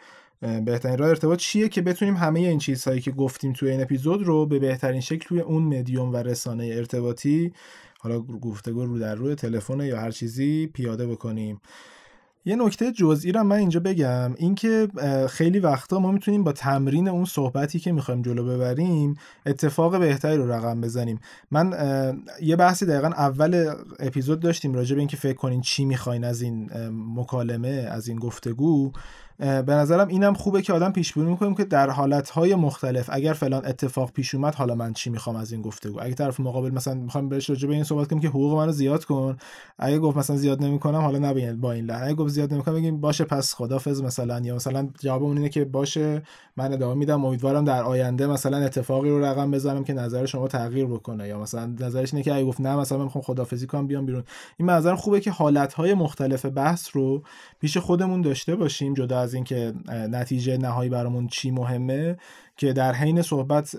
[0.65, 4.47] بهترین راه ارتباط چیه که بتونیم همه این چیزهایی که گفتیم توی این اپیزود رو
[4.47, 7.53] به بهترین شکل توی اون مدیوم و رسانه ارتباطی
[8.03, 11.61] حالا گفتگو رو در روی تلفن یا هر چیزی پیاده بکنیم.
[12.45, 14.89] یه نکته جزئی رو من اینجا بگم اینکه
[15.31, 19.15] خیلی وقتا ما می‌تونیم با تمرین اون صحبتی که می‌خوایم جلو ببریم
[19.47, 21.21] اتفاق بهتری رو رقم بزنیم.
[21.51, 21.73] من
[22.43, 26.71] یه بحثی دقیقا اول اپیزود داشتیم راجع به اینکه فکر کنین چی می‌خواین از این
[27.17, 28.93] مکالمه از این گفتگو.
[29.39, 33.67] به نظرم اینم خوبه که آدم پیش بینی می‌کنیم که در حالتهای مختلف اگر فلان
[33.67, 37.29] اتفاق پیش اومد حالا من چی می‌خوام از این گفتگو؟ اگه طرف مقابل مثلا می‌خوام
[37.29, 39.37] بهش راجع به این صحبت کنیم که حقوق منو زیاد کن
[39.79, 42.03] اگه گفت مثلا زیاد نمی‌کنم حالا نبین با این لحن.
[42.03, 44.41] اگه گفت زیاد نمی‌کنم بگیم باشه پس خدافظ مثلا.
[44.41, 46.23] یا مثلا جوابمون اینه که باشه
[46.57, 47.25] من ادامه میدم.
[47.25, 51.29] امیدوارم در آینده مثلا اتفاقی رو رقم بزنم که نظر شما تغییر بکنه.
[51.29, 54.25] یا مثلا نظرش اینه که اگه گفت نه مثلا من می‌خوام خدافظی کنم بیام بیرون.
[54.57, 57.23] این منظر خوبه که حالتهای مختلف بحث رو
[57.61, 62.17] پیش خودمون داشته باشیم جدا از اینکه نتیجه نهایی برامون چی مهمه
[62.57, 63.77] که در حین صحبت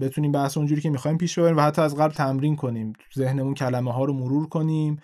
[0.00, 2.92] بتونیم بحث اونجوری که می‌خوایم پیش ببریم و حتی از قبل تمرین کنیم.
[3.16, 4.98] ذهنمون کلمه ها رو مرور کنیم.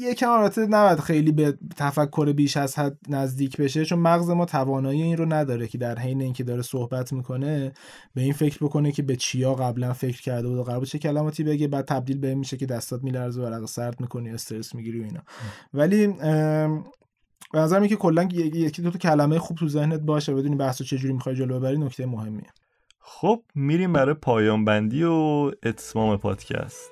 [0.00, 5.02] یکم البته نباید خیلی به تفکر بیش از حد نزدیک بشه چون مغز ما توانایی
[5.02, 7.72] این رو نداره که در حین اینکه داره صحبت می‌کنه
[8.14, 11.44] به این فکر بکنه که به چیا قبلا فکر کرده بود و قرار چه کلماتی
[11.44, 11.68] بگه.
[11.68, 15.20] بعد تبدیل به میشه که دستات میلرزه و سرد می‌کنی استرس می‌گیری و اینا.
[15.74, 16.14] ولی
[17.52, 21.14] به نظر که کلا یکی دو تا کلمه خوب تو ذهنت باشه بدونی بحثو چجوری
[21.14, 22.46] می‌خوای جلو ببری نکته مهمیه.
[22.98, 25.12] خب میریم برای پایان بندی و
[25.62, 26.90] اتمام پادکست.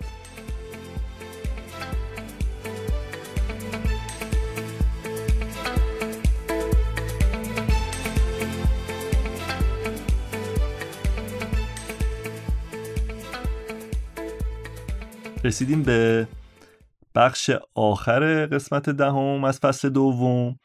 [15.45, 16.29] رسیدیم به
[17.15, 20.59] بخش آخر قسمت دهم از فصل دوم.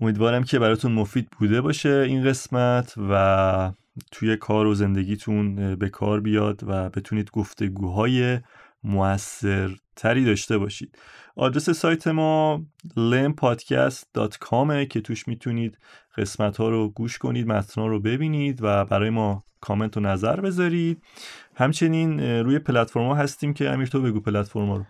[0.00, 3.72] امیدوارم که براتون مفید بوده باشه این قسمت و
[4.10, 8.38] توی کار و زندگیتون به کار بیاد و بتونید گفتگوهای
[8.84, 10.98] موثرتری داشته باشید.
[11.36, 12.62] آدرس سایت ما
[12.96, 15.78] lempodcast.com که توش می‌تونید
[16.16, 21.02] قسمت ها رو گوش کنید متن رو ببینید و برای ما کامنت و نظر بذارید.
[21.54, 24.84] همچنین روی پلتفرم هستیم که امیر تو بگو پلتفرم رو.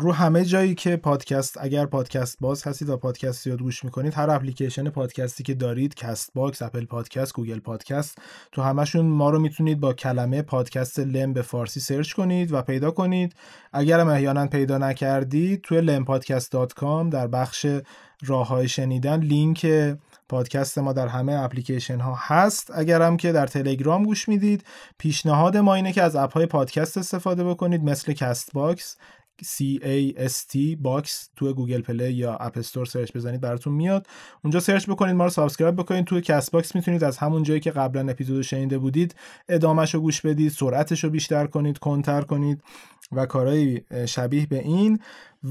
[0.00, 4.30] رو همه جایی که پادکست اگر پادکست باز هستید و پادکست زیاد گوش می‌کنید هر
[4.30, 8.18] اپلیکیشن پادکستی که دارید کست باکس اپل پادکست گوگل پادکست
[8.52, 12.90] تو همشون ما رو می‌تونید با کلمه پادکست لم به فارسی سرچ کنید و پیدا
[12.90, 13.34] کنید.
[13.72, 17.66] اگر هم احیانا پیدا نکردید توی لم‌پادکست.com در بخش
[18.26, 19.66] راه های شنیدن لینک
[20.28, 22.70] پادکست ما در همه اپلیکیشن ها هست.
[22.74, 24.64] اگر هم که در تلگرام گوش می‌دید
[24.98, 28.96] پیشنهاد ما اینه که از اپ های پادکست استفاده بکنید مثل کست باکس
[29.44, 34.06] C A S T box تو گوگل پلی یا اپ استور سرچ بزنید براتون میاد.
[34.44, 36.04] اونجا سرچ بکنید ما رو subscribe بکنید.
[36.04, 39.14] تو کست باکس می‌تونید از همون جایی که قبلا اپیزودو شنیده بودید
[39.48, 42.62] ادامهش رو گوش بدید سرعتش رو بیشتر کنید کنتر کنید
[43.12, 44.98] و کارهای شبیه به این.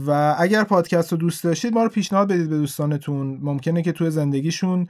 [0.07, 3.39] و اگر پادکست رو دوست داشتید ما رو پیشنهاد بدید به دوستانتون.
[3.41, 4.87] ممکنه که تو زندگیشون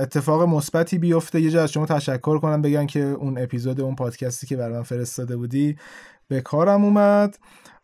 [0.00, 1.40] اتفاق مثبتی بیفته.
[1.40, 5.36] یه جا از شما تشکر کنم بگن که اون اپیزود اون پادکستی که برای فرستاده
[5.36, 5.76] بودی
[6.28, 7.38] به کارم اومد.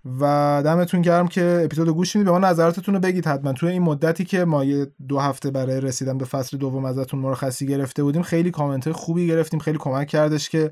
[0.05, 2.27] و دمتون گرم که اپیزود گوش می‌دید.
[2.27, 3.53] به ما نظراتتون رو بگید حتما.
[3.53, 7.67] توی این مدتی که ما یه دو هفته برای رسیدن به فصل دوم ازتون مرخصی
[7.67, 9.61] گرفته بودیم خیلی کامنت خوبی گرفتیم.
[9.61, 10.71] خیلی کمک کردش که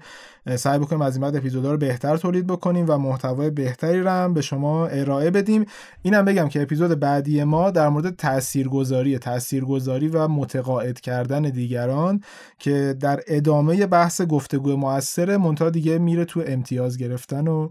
[0.56, 4.40] سعی بکنیم از این بعد اپیزودا رو بهتر تولید بکنیم و محتوای بهتری رو به
[4.40, 5.64] شما ارائه بدیم.
[6.02, 12.20] اینم بگم که اپیزود بعدی ما در مورد تاثیرگذاری تاثیرگذاری و متقاعد کردن دیگران
[12.58, 17.68] که در ادامه بحث گفتگو موثر منتها دیگه میره تو امتیاز گرفتن و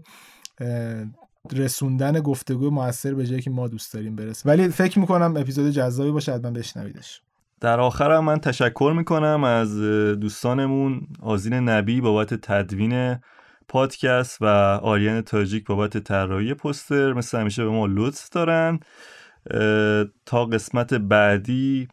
[1.54, 4.48] رسوندن گفتگو موثر به جایی که ما دوست داریم برسه.
[4.48, 7.22] ولی فکر می‌کنم اپیزود جذابی باشه حتما بشنویدش.
[7.60, 9.80] در آخر من تشکر می‌کنم از
[10.20, 13.16] دوستانمون آزین نبی بابت تدوین
[13.68, 14.46] پادکست و
[14.82, 17.12] آریان تاجیک بابت طراحی پستر.
[17.12, 18.80] مثل همیشه به ما لطف دارن.
[20.26, 21.88] تا قسمت بعدی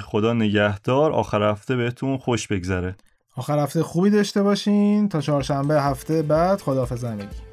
[0.00, 1.12] خدا نگهدار.
[1.12, 2.96] آخر هفته بهتون خوش بگذره.
[3.36, 5.08] آخر هفته خوبی داشته باشین.
[5.08, 7.47] تا چهارشنبه هفته بعد خداحافظ همگی.